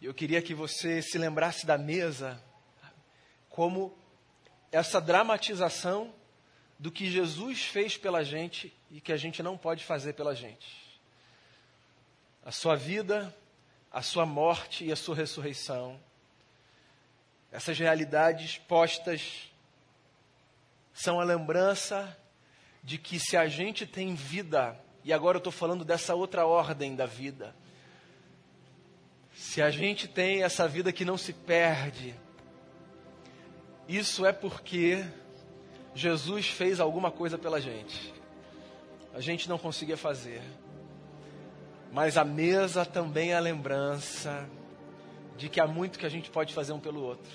Eu 0.00 0.14
queria 0.14 0.40
que 0.40 0.54
você 0.54 1.02
se 1.02 1.18
lembrasse 1.18 1.66
da 1.66 1.76
mesa 1.76 2.40
como 3.48 3.96
essa 4.70 5.00
dramatização 5.00 6.21
do 6.78 6.90
que 6.90 7.10
Jesus 7.10 7.64
fez 7.64 7.96
pela 7.96 8.24
gente 8.24 8.72
e 8.90 9.00
que 9.00 9.12
a 9.12 9.16
gente 9.16 9.42
não 9.42 9.56
pode 9.56 9.84
fazer 9.84 10.14
pela 10.14 10.34
gente. 10.34 11.00
A 12.44 12.50
sua 12.50 12.74
vida, 12.74 13.34
a 13.90 14.02
sua 14.02 14.26
morte 14.26 14.84
e 14.84 14.92
a 14.92 14.96
sua 14.96 15.14
ressurreição. 15.14 16.00
Essas 17.50 17.78
realidades 17.78 18.58
postas 18.58 19.50
são 20.92 21.20
a 21.20 21.24
lembrança 21.24 22.16
de 22.82 22.98
que 22.98 23.18
se 23.18 23.36
a 23.36 23.46
gente 23.46 23.86
tem 23.86 24.14
vida, 24.14 24.78
e 25.04 25.12
agora 25.12 25.36
eu 25.36 25.40
estou 25.40 25.52
falando 25.52 25.84
dessa 25.84 26.14
outra 26.14 26.46
ordem 26.46 26.96
da 26.96 27.06
vida, 27.06 27.54
se 29.32 29.62
a 29.62 29.70
gente 29.70 30.08
tem 30.08 30.42
essa 30.42 30.66
vida 30.66 30.92
que 30.92 31.04
não 31.04 31.16
se 31.16 31.32
perde, 31.32 32.14
isso 33.88 34.26
é 34.26 34.32
porque 34.32 35.04
Jesus 35.94 36.48
fez 36.48 36.80
alguma 36.80 37.10
coisa 37.10 37.36
pela 37.36 37.60
gente. 37.60 38.12
A 39.14 39.20
gente 39.20 39.48
não 39.48 39.58
conseguia 39.58 39.96
fazer. 39.96 40.42
Mas 41.92 42.16
a 42.16 42.24
mesa 42.24 42.86
também 42.86 43.32
é 43.32 43.36
a 43.36 43.40
lembrança 43.40 44.48
de 45.36 45.48
que 45.48 45.60
há 45.60 45.66
muito 45.66 45.98
que 45.98 46.06
a 46.06 46.08
gente 46.08 46.30
pode 46.30 46.54
fazer 46.54 46.72
um 46.72 46.80
pelo 46.80 47.02
outro. 47.02 47.30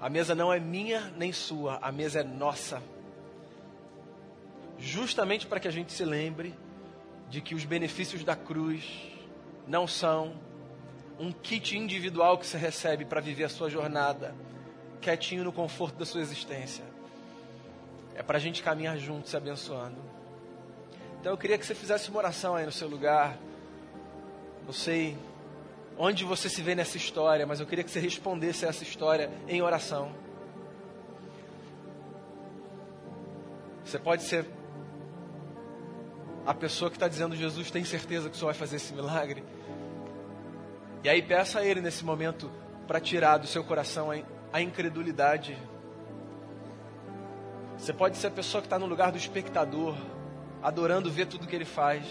A 0.00 0.08
mesa 0.08 0.34
não 0.34 0.52
é 0.52 0.58
minha 0.58 1.12
nem 1.16 1.32
sua, 1.32 1.78
a 1.82 1.92
mesa 1.92 2.20
é 2.20 2.24
nossa. 2.24 2.82
Justamente 4.78 5.46
para 5.46 5.60
que 5.60 5.68
a 5.68 5.70
gente 5.70 5.92
se 5.92 6.04
lembre 6.04 6.54
de 7.28 7.40
que 7.40 7.54
os 7.54 7.64
benefícios 7.64 8.24
da 8.24 8.36
cruz 8.36 8.84
não 9.66 9.86
são 9.86 10.34
um 11.18 11.32
kit 11.32 11.76
individual 11.76 12.38
que 12.38 12.46
você 12.46 12.58
recebe 12.58 13.04
para 13.04 13.20
viver 13.20 13.44
a 13.44 13.48
sua 13.48 13.68
jornada 13.68 14.34
quietinho 15.00 15.44
no 15.44 15.52
conforto 15.52 15.98
da 15.98 16.04
sua 16.04 16.20
existência. 16.20 16.84
É 18.16 18.22
para 18.22 18.38
a 18.38 18.40
gente 18.40 18.62
caminhar 18.62 18.96
juntos, 18.96 19.30
se 19.30 19.36
abençoando. 19.36 19.96
Então 21.20 21.32
eu 21.32 21.36
queria 21.36 21.58
que 21.58 21.66
você 21.66 21.74
fizesse 21.74 22.08
uma 22.08 22.18
oração 22.18 22.56
aí 22.56 22.64
no 22.64 22.72
seu 22.72 22.88
lugar. 22.88 23.36
Não 24.64 24.72
sei 24.72 25.18
onde 25.98 26.24
você 26.24 26.48
se 26.48 26.62
vê 26.62 26.74
nessa 26.74 26.96
história, 26.96 27.46
mas 27.46 27.60
eu 27.60 27.66
queria 27.66 27.84
que 27.84 27.90
você 27.90 28.00
respondesse 28.00 28.64
a 28.64 28.70
essa 28.70 28.82
história 28.82 29.30
em 29.46 29.60
oração. 29.60 30.12
Você 33.84 33.98
pode 33.98 34.22
ser 34.22 34.46
a 36.46 36.54
pessoa 36.54 36.90
que 36.90 36.96
está 36.96 37.06
dizendo: 37.06 37.36
Jesus, 37.36 37.70
tem 37.70 37.84
certeza 37.84 38.30
que 38.30 38.34
o 38.34 38.38
Senhor 38.38 38.52
vai 38.52 38.58
fazer 38.58 38.76
esse 38.76 38.94
milagre? 38.94 39.44
E 41.04 41.08
aí 41.08 41.20
peça 41.20 41.58
a 41.58 41.64
Ele 41.64 41.82
nesse 41.82 42.04
momento 42.04 42.50
para 42.86 42.98
tirar 42.98 43.36
do 43.36 43.46
seu 43.46 43.62
coração 43.62 44.08
a 44.52 44.62
incredulidade. 44.62 45.56
Você 47.76 47.92
pode 47.92 48.16
ser 48.16 48.28
a 48.28 48.30
pessoa 48.30 48.60
que 48.60 48.66
está 48.66 48.78
no 48.78 48.86
lugar 48.86 49.12
do 49.12 49.18
espectador, 49.18 49.94
adorando 50.62 51.10
ver 51.10 51.26
tudo 51.26 51.46
que 51.46 51.54
ele 51.54 51.64
faz, 51.64 52.04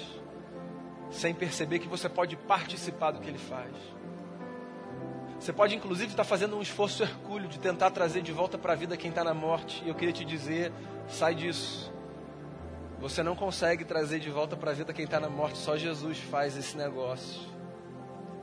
sem 1.09 1.33
perceber 1.33 1.79
que 1.79 1.87
você 1.87 2.07
pode 2.07 2.35
participar 2.35 3.11
do 3.11 3.19
que 3.19 3.27
ele 3.27 3.37
faz. 3.37 3.73
Você 5.39 5.51
pode, 5.51 5.75
inclusive, 5.75 6.11
estar 6.11 6.23
fazendo 6.23 6.55
um 6.55 6.61
esforço 6.61 7.03
hercúleo 7.03 7.49
de 7.49 7.59
tentar 7.59 7.91
trazer 7.91 8.21
de 8.21 8.31
volta 8.31 8.57
para 8.57 8.73
a 8.73 8.75
vida 8.75 8.95
quem 8.95 9.09
está 9.09 9.23
na 9.23 9.33
morte. 9.33 9.83
E 9.83 9.89
eu 9.89 9.95
queria 9.95 10.13
te 10.13 10.23
dizer: 10.23 10.71
sai 11.07 11.35
disso. 11.35 11.93
Você 12.99 13.21
não 13.21 13.35
consegue 13.35 13.83
trazer 13.83 14.19
de 14.19 14.29
volta 14.29 14.55
para 14.55 14.71
a 14.71 14.73
vida 14.73 14.93
quem 14.93 15.05
está 15.05 15.19
na 15.19 15.29
morte, 15.29 15.57
só 15.57 15.75
Jesus 15.75 16.17
faz 16.19 16.55
esse 16.55 16.77
negócio. 16.77 17.41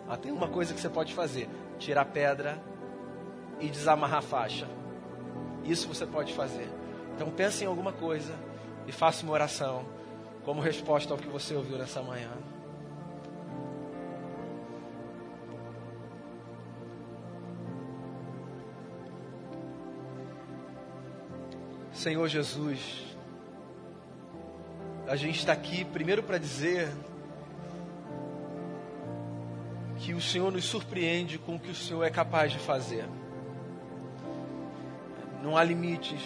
Ah, 0.09 0.17
tem 0.17 0.31
uma 0.31 0.49
coisa 0.49 0.75
que 0.75 0.81
você 0.81 0.91
pode 0.91 1.15
fazer: 1.15 1.49
tirar 1.79 2.05
pedra 2.05 2.63
e 3.59 3.69
desamarrar 3.69 4.19
a 4.19 4.23
faixa. 4.23 4.69
Isso 5.65 5.89
você 5.89 6.05
pode 6.05 6.35
fazer. 6.35 6.82
Então 7.15 7.31
pense 7.31 7.65
em 7.65 7.67
alguma 7.67 7.93
coisa 7.93 8.35
e 8.87 8.93
faça 8.93 9.23
uma 9.25 9.33
oração 9.33 9.85
como 10.45 10.61
resposta 10.61 11.13
ao 11.13 11.19
que 11.19 11.29
você 11.29 11.55
ouviu 11.55 11.79
nessa 11.79 12.03
manhã. 12.03 12.31
Senhor 21.93 22.27
Jesus, 22.27 23.17
a 25.07 25.15
gente 25.15 25.39
está 25.39 25.53
aqui 25.53 25.85
primeiro 25.85 26.23
para 26.23 26.39
dizer 26.39 26.91
que 29.99 30.13
o 30.13 30.21
Senhor 30.21 30.51
nos 30.51 30.65
surpreende 30.65 31.39
com 31.39 31.55
o 31.55 31.61
que 31.61 31.71
o 31.71 31.75
Senhor 31.75 32.03
é 32.03 32.11
capaz 32.11 32.51
de 32.51 32.59
fazer. 32.59 33.05
Não 35.45 35.57
há 35.57 35.63
limites, 35.63 36.21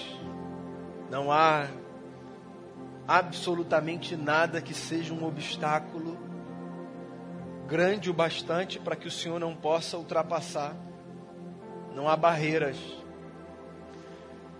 não 1.10 1.30
há 1.30 1.68
absolutamente 3.06 4.16
nada 4.16 4.60
que 4.60 4.74
seja 4.74 5.14
um 5.14 5.24
obstáculo 5.24 6.26
grande 7.66 8.08
o 8.10 8.14
bastante 8.14 8.78
para 8.78 8.96
que 8.96 9.08
o 9.08 9.10
Senhor 9.10 9.40
não 9.40 9.54
possa 9.54 9.98
ultrapassar. 9.98 10.74
Não 11.94 12.08
há 12.08 12.16
barreiras. 12.16 12.76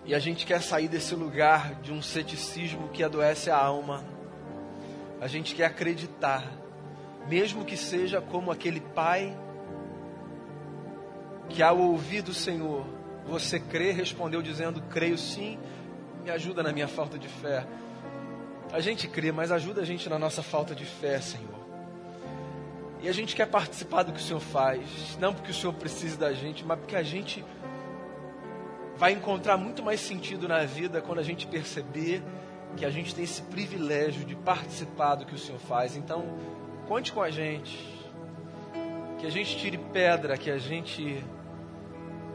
E 0.05 0.15
a 0.15 0.19
gente 0.19 0.47
quer 0.47 0.61
sair 0.61 0.89
desse 0.89 1.15
lugar 1.15 1.75
de 1.77 1.93
um 1.93 2.03
ceticismo 2.03 2.89
que 2.89 3.03
adoece 3.03 3.51
a 3.51 3.57
alma. 3.57 4.05
A 5.21 5.27
gente 5.27 5.55
quer 5.55 5.67
acreditar, 5.67 6.45
mesmo 7.29 7.65
que 7.65 7.77
seja 7.77 8.21
como 8.21 8.51
aquele 8.51 8.81
pai 8.81 9.37
que, 11.49 11.63
ao 11.63 11.79
ouvir 11.79 12.23
do 12.23 12.35
Senhor, 12.35 12.87
você 13.27 13.59
crê? 13.59 13.91
Respondeu 13.93 14.43
dizendo: 14.43 14.81
Creio 14.83 15.19
sim, 15.19 15.59
me 16.27 16.33
ajuda 16.33 16.61
na 16.61 16.73
minha 16.73 16.89
falta 16.89 17.17
de 17.17 17.29
fé. 17.29 17.65
A 18.73 18.81
gente 18.81 19.07
crê, 19.07 19.31
mas 19.31 19.53
ajuda 19.53 19.83
a 19.83 19.85
gente 19.85 20.09
na 20.09 20.19
nossa 20.19 20.43
falta 20.43 20.75
de 20.75 20.85
fé, 20.85 21.21
Senhor. 21.21 21.55
E 23.01 23.09
a 23.09 23.13
gente 23.13 23.37
quer 23.37 23.47
participar 23.47 24.03
do 24.03 24.13
que 24.13 24.19
o 24.19 24.23
Senhor 24.23 24.41
faz, 24.41 25.17
não 25.21 25.33
porque 25.33 25.53
o 25.53 25.55
Senhor 25.55 25.73
precise 25.73 26.19
da 26.19 26.33
gente, 26.33 26.65
mas 26.65 26.81
porque 26.81 26.97
a 26.97 27.03
gente 27.05 27.45
vai 28.97 29.13
encontrar 29.13 29.57
muito 29.57 29.85
mais 29.85 30.01
sentido 30.01 30.49
na 30.49 30.65
vida 30.65 31.01
quando 31.01 31.21
a 31.21 31.23
gente 31.23 31.47
perceber 31.47 32.21
que 32.77 32.85
a 32.85 32.91
gente 32.91 33.15
tem 33.15 33.23
esse 33.23 33.43
privilégio 33.43 34.25
de 34.25 34.35
participar 34.35 35.15
do 35.15 35.27
que 35.27 35.35
o 35.35 35.39
Senhor 35.39 35.61
faz. 35.61 35.97
Então, 35.97 36.25
conte 36.89 37.13
com 37.13 37.23
a 37.23 37.31
gente. 37.31 37.79
Que 39.21 39.27
a 39.27 39.31
gente 39.31 39.57
tire 39.59 39.79
pedra, 39.79 40.37
que 40.37 40.51
a 40.51 40.59
gente 40.59 41.23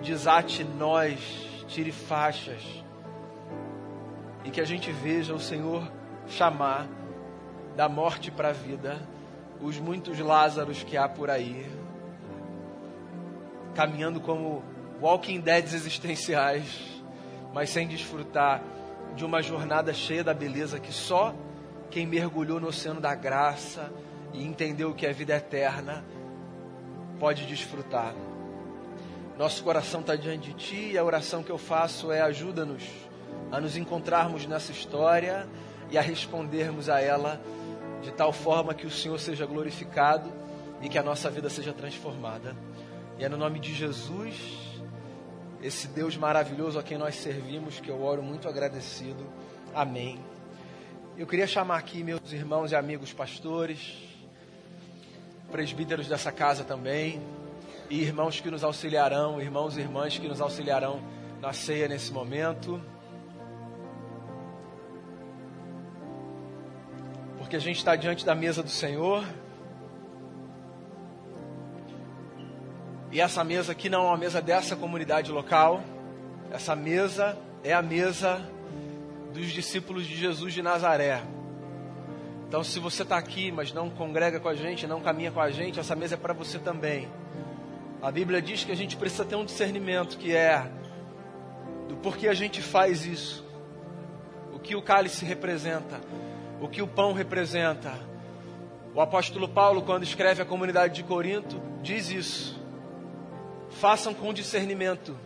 desate 0.01 0.63
nós, 0.63 1.19
tire 1.67 1.91
faixas, 1.91 2.63
e 4.43 4.51
que 4.51 4.61
a 4.61 4.65
gente 4.65 4.91
veja 4.91 5.33
o 5.33 5.39
Senhor 5.39 5.89
chamar 6.27 6.87
da 7.75 7.87
morte 7.87 8.31
para 8.31 8.49
a 8.49 8.53
vida 8.53 9.01
os 9.61 9.77
muitos 9.77 10.19
Lázaros 10.19 10.83
que 10.83 10.97
há 10.97 11.07
por 11.07 11.29
aí. 11.29 11.69
caminhando 13.73 14.19
como 14.19 14.61
walking 15.01 15.39
deads 15.39 15.73
existenciais, 15.73 17.01
mas 17.53 17.69
sem 17.69 17.87
desfrutar 17.87 18.61
de 19.15 19.23
uma 19.23 19.41
jornada 19.41 19.93
cheia 19.93 20.23
da 20.23 20.33
beleza 20.33 20.77
que 20.77 20.91
só 20.91 21.33
quem 21.89 22.05
mergulhou 22.05 22.59
no 22.59 22.67
oceano 22.67 22.99
da 22.99 23.15
graça 23.15 23.91
e 24.33 24.45
entendeu 24.45 24.89
o 24.89 24.93
que 24.93 25.05
é 25.05 25.13
vida 25.13 25.35
eterna 25.35 26.03
pode 27.19 27.45
desfrutar. 27.45 28.13
Nosso 29.37 29.63
coração 29.63 30.01
está 30.01 30.15
diante 30.15 30.51
de 30.51 30.53
Ti 30.53 30.91
e 30.93 30.97
a 30.97 31.03
oração 31.03 31.43
que 31.43 31.51
eu 31.51 31.57
faço 31.57 32.11
é: 32.11 32.21
ajuda-nos 32.21 32.83
a 33.51 33.59
nos 33.59 33.75
encontrarmos 33.75 34.45
nessa 34.45 34.71
história 34.71 35.47
e 35.89 35.97
a 35.97 36.01
respondermos 36.01 36.89
a 36.89 37.01
ela 37.01 37.41
de 38.01 38.11
tal 38.11 38.31
forma 38.31 38.73
que 38.73 38.87
o 38.87 38.91
Senhor 38.91 39.19
seja 39.19 39.45
glorificado 39.45 40.31
e 40.81 40.89
que 40.89 40.97
a 40.97 41.03
nossa 41.03 41.29
vida 41.29 41.49
seja 41.49 41.73
transformada. 41.73 42.55
E 43.19 43.23
é 43.25 43.29
no 43.29 43.37
nome 43.37 43.59
de 43.59 43.73
Jesus, 43.73 44.81
esse 45.61 45.87
Deus 45.87 46.17
maravilhoso 46.17 46.79
a 46.79 46.83
quem 46.83 46.97
nós 46.97 47.15
servimos, 47.15 47.79
que 47.79 47.89
eu 47.89 48.01
oro 48.01 48.23
muito 48.23 48.47
agradecido. 48.47 49.23
Amém. 49.75 50.19
Eu 51.17 51.27
queria 51.27 51.45
chamar 51.45 51.77
aqui 51.77 52.03
meus 52.03 52.31
irmãos 52.31 52.71
e 52.71 52.75
amigos 52.75 53.13
pastores, 53.13 53.95
presbíteros 55.51 56.07
dessa 56.07 56.31
casa 56.31 56.63
também, 56.63 57.21
e 57.89 58.01
irmãos 58.01 58.39
que 58.39 58.49
nos 58.49 58.63
auxiliarão, 58.63 59.39
irmãos 59.39 59.77
e 59.77 59.81
irmãs 59.81 60.17
que 60.17 60.27
nos 60.27 60.41
auxiliarão 60.41 61.01
na 61.39 61.53
ceia 61.53 61.87
nesse 61.87 62.11
momento. 62.11 62.81
Porque 67.51 67.57
a 67.57 67.67
gente 67.67 67.79
está 67.79 67.97
diante 67.97 68.25
da 68.25 68.33
mesa 68.33 68.63
do 68.63 68.69
Senhor. 68.69 69.25
E 73.11 73.19
essa 73.19 73.43
mesa 73.43 73.73
aqui 73.73 73.89
não 73.89 74.05
é 74.05 74.07
uma 74.07 74.15
mesa 74.15 74.41
dessa 74.41 74.73
comunidade 74.73 75.33
local. 75.33 75.83
Essa 76.49 76.77
mesa 76.77 77.37
é 77.61 77.73
a 77.73 77.81
mesa 77.81 78.41
dos 79.33 79.51
discípulos 79.51 80.07
de 80.07 80.15
Jesus 80.15 80.53
de 80.53 80.61
Nazaré. 80.61 81.21
Então, 82.47 82.63
se 82.63 82.79
você 82.79 83.03
está 83.03 83.17
aqui, 83.17 83.51
mas 83.51 83.73
não 83.73 83.89
congrega 83.89 84.39
com 84.39 84.47
a 84.47 84.55
gente, 84.55 84.87
não 84.87 85.01
caminha 85.01 85.29
com 85.29 85.41
a 85.41 85.51
gente, 85.51 85.77
essa 85.77 85.93
mesa 85.93 86.15
é 86.15 86.17
para 86.17 86.31
você 86.31 86.57
também. 86.57 87.09
A 88.01 88.09
Bíblia 88.13 88.41
diz 88.41 88.63
que 88.63 88.71
a 88.71 88.77
gente 88.77 88.95
precisa 88.95 89.25
ter 89.25 89.35
um 89.35 89.43
discernimento 89.43 90.17
que 90.17 90.33
é 90.33 90.71
do 91.89 91.97
porquê 91.97 92.29
a 92.29 92.33
gente 92.33 92.61
faz 92.61 93.05
isso, 93.05 93.45
o 94.53 94.57
que 94.57 94.73
o 94.73 94.81
cálice 94.81 95.25
representa, 95.25 95.99
o 96.61 96.69
que 96.69 96.81
o 96.81 96.87
pão 96.87 97.11
representa. 97.11 97.91
O 98.95 99.01
apóstolo 99.01 99.49
Paulo, 99.49 99.81
quando 99.81 100.03
escreve 100.03 100.41
a 100.41 100.45
comunidade 100.45 100.95
de 100.95 101.03
Corinto, 101.03 101.61
diz 101.81 102.09
isso 102.09 102.61
façam 103.71 104.13
com 104.13 104.33
discernimento, 104.33 105.17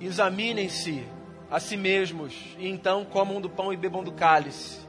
examinem-se 0.00 1.04
a 1.50 1.58
si 1.58 1.76
mesmos 1.76 2.34
e 2.58 2.68
então 2.68 3.04
comam 3.04 3.40
do 3.40 3.48
pão 3.48 3.72
e 3.72 3.76
bebam 3.76 4.02
do 4.02 4.12
cálice. 4.12 4.80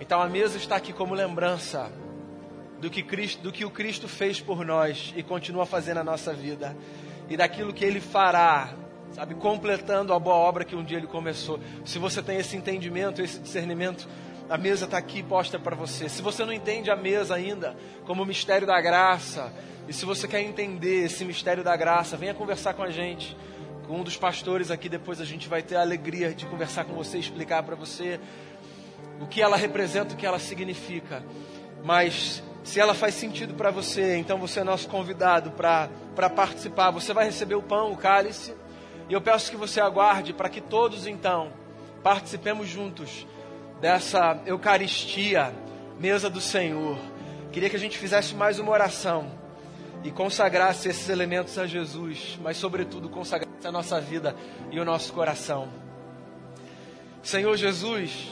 Então 0.00 0.20
a 0.20 0.28
mesa 0.28 0.56
está 0.56 0.76
aqui 0.76 0.92
como 0.92 1.14
lembrança 1.14 1.90
do 2.80 2.90
que, 2.90 3.02
Cristo, 3.02 3.42
do 3.42 3.52
que 3.52 3.64
o 3.64 3.70
Cristo 3.70 4.08
fez 4.08 4.40
por 4.40 4.64
nós 4.64 5.14
e 5.16 5.22
continua 5.22 5.64
fazendo 5.64 5.96
na 5.96 6.04
nossa 6.04 6.34
vida 6.34 6.76
e 7.28 7.36
daquilo 7.36 7.72
que 7.72 7.84
Ele 7.84 8.00
fará, 8.00 8.74
sabe, 9.12 9.34
completando 9.34 10.12
a 10.12 10.18
boa 10.18 10.36
obra 10.36 10.64
que 10.64 10.76
um 10.76 10.84
dia 10.84 10.98
Ele 10.98 11.06
começou. 11.06 11.58
Se 11.84 11.98
você 11.98 12.22
tem 12.22 12.36
esse 12.36 12.56
entendimento, 12.56 13.22
esse 13.22 13.38
discernimento, 13.38 14.06
a 14.48 14.58
mesa 14.58 14.84
está 14.84 14.98
aqui 14.98 15.22
posta 15.22 15.58
para 15.58 15.74
você. 15.74 16.08
Se 16.08 16.20
você 16.20 16.44
não 16.44 16.52
entende 16.52 16.90
a 16.90 16.96
mesa 16.96 17.34
ainda 17.34 17.76
como 18.04 18.22
o 18.22 18.26
mistério 18.26 18.66
da 18.66 18.80
graça, 18.80 19.52
e 19.88 19.92
se 19.92 20.04
você 20.04 20.28
quer 20.28 20.40
entender 20.42 21.04
esse 21.04 21.24
mistério 21.24 21.64
da 21.64 21.74
graça, 21.76 22.16
venha 22.16 22.34
conversar 22.34 22.74
com 22.74 22.82
a 22.82 22.90
gente, 22.90 23.36
com 23.86 24.00
um 24.00 24.02
dos 24.02 24.16
pastores 24.16 24.70
aqui. 24.70 24.88
Depois 24.88 25.20
a 25.20 25.24
gente 25.24 25.48
vai 25.48 25.62
ter 25.62 25.76
a 25.76 25.80
alegria 25.80 26.34
de 26.34 26.46
conversar 26.46 26.84
com 26.84 26.94
você, 26.94 27.18
explicar 27.18 27.62
para 27.62 27.74
você 27.74 28.20
o 29.20 29.26
que 29.26 29.40
ela 29.40 29.56
representa, 29.56 30.14
o 30.14 30.16
que 30.16 30.26
ela 30.26 30.38
significa. 30.38 31.22
Mas 31.82 32.42
se 32.62 32.80
ela 32.80 32.94
faz 32.94 33.14
sentido 33.14 33.54
para 33.54 33.70
você, 33.70 34.16
então 34.16 34.38
você 34.38 34.60
é 34.60 34.64
nosso 34.64 34.88
convidado 34.88 35.52
para 35.52 36.30
participar. 36.30 36.90
Você 36.90 37.12
vai 37.12 37.26
receber 37.26 37.54
o 37.54 37.62
pão, 37.62 37.92
o 37.92 37.96
cálice, 37.96 38.54
e 39.08 39.12
eu 39.12 39.20
peço 39.20 39.50
que 39.50 39.56
você 39.56 39.80
aguarde 39.80 40.32
para 40.32 40.48
que 40.48 40.60
todos 40.60 41.06
então 41.06 41.52
participemos 42.02 42.68
juntos 42.68 43.26
dessa 43.84 44.40
Eucaristia, 44.46 45.54
mesa 46.00 46.30
do 46.30 46.40
Senhor. 46.40 46.96
Queria 47.52 47.68
que 47.68 47.76
a 47.76 47.78
gente 47.78 47.98
fizesse 47.98 48.34
mais 48.34 48.58
uma 48.58 48.72
oração 48.72 49.30
e 50.02 50.10
consagrasse 50.10 50.88
esses 50.88 51.06
elementos 51.10 51.58
a 51.58 51.66
Jesus, 51.66 52.38
mas, 52.42 52.56
sobretudo, 52.56 53.10
consagrasse 53.10 53.66
a 53.66 53.70
nossa 53.70 54.00
vida 54.00 54.34
e 54.70 54.80
o 54.80 54.86
nosso 54.86 55.12
coração. 55.12 55.68
Senhor 57.22 57.54
Jesus, 57.58 58.26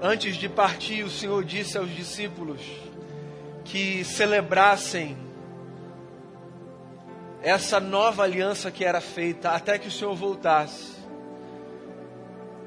antes 0.00 0.36
de 0.36 0.48
partir, 0.48 1.02
o 1.02 1.10
Senhor 1.10 1.44
disse 1.44 1.76
aos 1.76 1.94
discípulos 1.94 2.62
que 3.66 4.02
celebrassem 4.02 5.14
essa 7.42 7.78
nova 7.78 8.22
aliança 8.22 8.70
que 8.70 8.82
era 8.82 9.02
feita 9.02 9.50
até 9.50 9.78
que 9.78 9.88
o 9.88 9.92
Senhor 9.92 10.14
voltasse. 10.14 10.99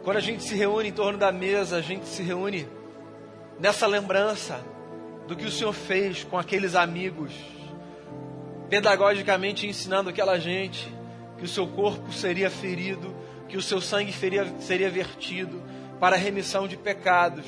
Quando 0.04 0.18
a 0.18 0.22
gente 0.22 0.44
se 0.44 0.54
reúne 0.54 0.90
em 0.90 0.92
torno 0.92 1.18
da 1.18 1.32
mesa, 1.32 1.78
a 1.78 1.82
gente 1.82 2.06
se 2.08 2.22
reúne 2.22 2.68
nessa 3.58 3.88
lembrança 3.88 4.60
do 5.28 5.34
que 5.34 5.46
o 5.46 5.52
Senhor 5.52 5.72
fez 5.72 6.26
com 6.26 6.38
aqueles 6.38 6.76
amigos, 6.76 7.32
pedagogicamente 8.70 9.66
ensinando 9.66 10.10
aquela 10.10 10.38
gente 10.38 10.94
que 11.38 11.46
o 11.46 11.48
seu 11.48 11.66
corpo 11.66 12.12
seria 12.12 12.50
ferido, 12.50 13.16
que 13.48 13.56
o 13.56 13.62
seu 13.62 13.80
sangue 13.80 14.12
seria, 14.12 14.46
seria 14.60 14.90
vertido 14.90 15.64
para 16.02 16.18
a 16.18 16.20
remissão 16.20 16.68
de 16.68 16.76
pecados. 16.76 17.46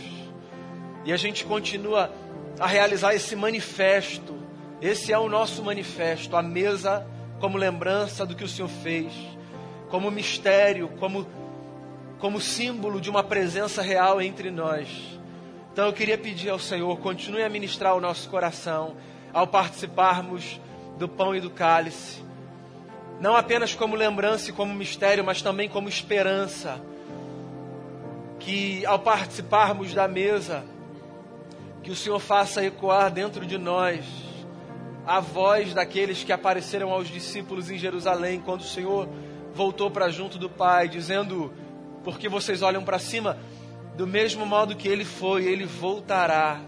E 1.04 1.12
a 1.12 1.18
gente 1.18 1.44
continua 1.44 2.10
a 2.58 2.68
realizar 2.68 3.14
esse 3.14 3.36
manifesto. 3.36 4.34
Esse 4.82 5.12
é 5.12 5.18
o 5.18 5.28
nosso 5.28 5.62
manifesto, 5.62 6.38
a 6.38 6.42
mesa 6.42 7.06
como 7.42 7.58
lembrança 7.58 8.26
do 8.26 8.34
que 8.34 8.46
o 8.46 8.48
Senhor 8.48 8.70
fez, 8.70 9.12
como 9.90 10.10
mistério, 10.10 10.88
como, 11.00 11.28
como 12.26 12.42
símbolo 12.42 13.00
de 13.00 13.08
uma 13.08 13.24
presença 13.24 13.84
real 13.84 14.20
entre 14.20 14.50
nós. 14.50 14.90
Então 15.72 15.86
eu 15.86 15.94
queria 15.94 16.18
pedir 16.18 16.50
ao 16.50 16.58
Senhor, 16.58 16.98
continue 16.98 17.44
a 17.44 17.50
ministrar 17.50 17.96
o 17.96 18.02
nosso 18.02 18.28
coração 18.30 18.96
ao 19.32 19.46
participarmos 19.46 20.60
do 20.98 21.08
pão 21.08 21.36
e 21.36 21.40
do 21.40 21.52
cálice. 21.52 22.24
Não 23.22 23.36
apenas 23.36 23.76
como 23.76 23.96
lembrança 23.96 24.50
e 24.50 24.54
como 24.54 24.74
mistério, 24.74 25.24
mas 25.24 25.44
também 25.44 25.70
como 25.70 25.88
esperança. 25.88 26.82
Que 28.40 28.84
ao 28.88 28.98
participarmos 28.98 29.94
da 29.94 30.08
mesa, 30.08 30.66
que 31.84 31.92
o 31.92 31.96
Senhor 31.96 32.18
faça 32.18 32.66
ecoar 32.66 33.12
dentro 33.12 33.46
de 33.46 33.60
nós 33.60 34.04
a 35.06 35.20
voz 35.20 35.76
daqueles 35.76 36.24
que 36.24 36.34
apareceram 36.34 36.92
aos 36.92 37.08
discípulos 37.08 37.70
em 37.70 37.78
Jerusalém 37.78 38.42
quando 38.44 38.62
o 38.62 38.64
Senhor 38.64 39.08
voltou 39.54 39.92
para 39.92 40.10
junto 40.10 40.40
do 40.40 40.50
Pai, 40.50 40.90
dizendo: 40.90 41.54
Porque 42.06 42.30
vocês 42.30 42.62
olham 42.62 42.84
para 42.84 43.00
cima, 43.00 43.38
do 43.98 44.06
mesmo 44.06 44.46
modo 44.46 44.76
que 44.76 44.88
ele 44.88 45.04
foi, 45.04 45.46
ele 45.46 45.66
voltará. 45.66 46.62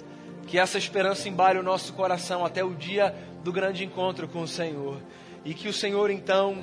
Que 0.47 0.57
essa 0.57 0.77
esperança 0.77 1.29
embale 1.29 1.59
o 1.59 1.63
nosso 1.63 1.93
coração 1.93 2.43
até 2.43 2.63
o 2.63 2.73
dia 2.73 3.15
do 3.43 3.53
grande 3.53 3.85
encontro 3.85 4.27
com 4.27 4.41
o 4.41 4.47
Senhor. 4.47 4.97
E 5.45 5.53
que 5.53 5.69
o 5.69 5.73
Senhor 5.73 6.09
então 6.09 6.57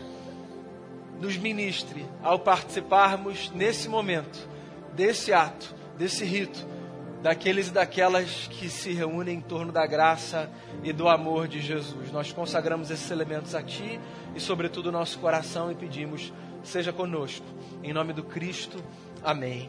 nos 1.21 1.37
ministre 1.37 2.05
ao 2.23 2.41
participarmos 2.41 3.51
nesse 3.55 3.89
momento, 3.89 4.49
desse 4.93 5.33
ato, 5.33 5.75
desse 5.97 6.25
rito, 6.25 6.67
daqueles 7.23 7.69
e 7.69 7.73
daquelas 7.73 8.49
que 8.49 8.69
se 8.69 8.93
reúnem 8.93 9.37
em 9.37 9.41
torno 9.41 9.73
da 9.73 9.87
graça 9.87 10.51
e 10.83 10.93
do 10.93 11.09
amor 11.09 11.47
de 11.47 11.61
Jesus. 11.61 12.11
Nós 12.11 12.33
consagramos 12.33 12.91
esses 12.91 13.11
elementos 13.11 13.55
a 13.55 13.63
Ti 13.63 14.01
e, 14.35 14.41
sobretudo, 14.41 14.89
o 14.89 14.93
nosso 14.93 15.19
coração 15.21 15.71
e 15.71 15.75
pedimos, 15.75 16.33
seja 16.65 16.93
conosco. 16.93 17.47
Em 17.83 17.93
nome 17.93 18.13
do 18.13 18.23
Cristo, 18.25 18.83
amém. 19.23 19.69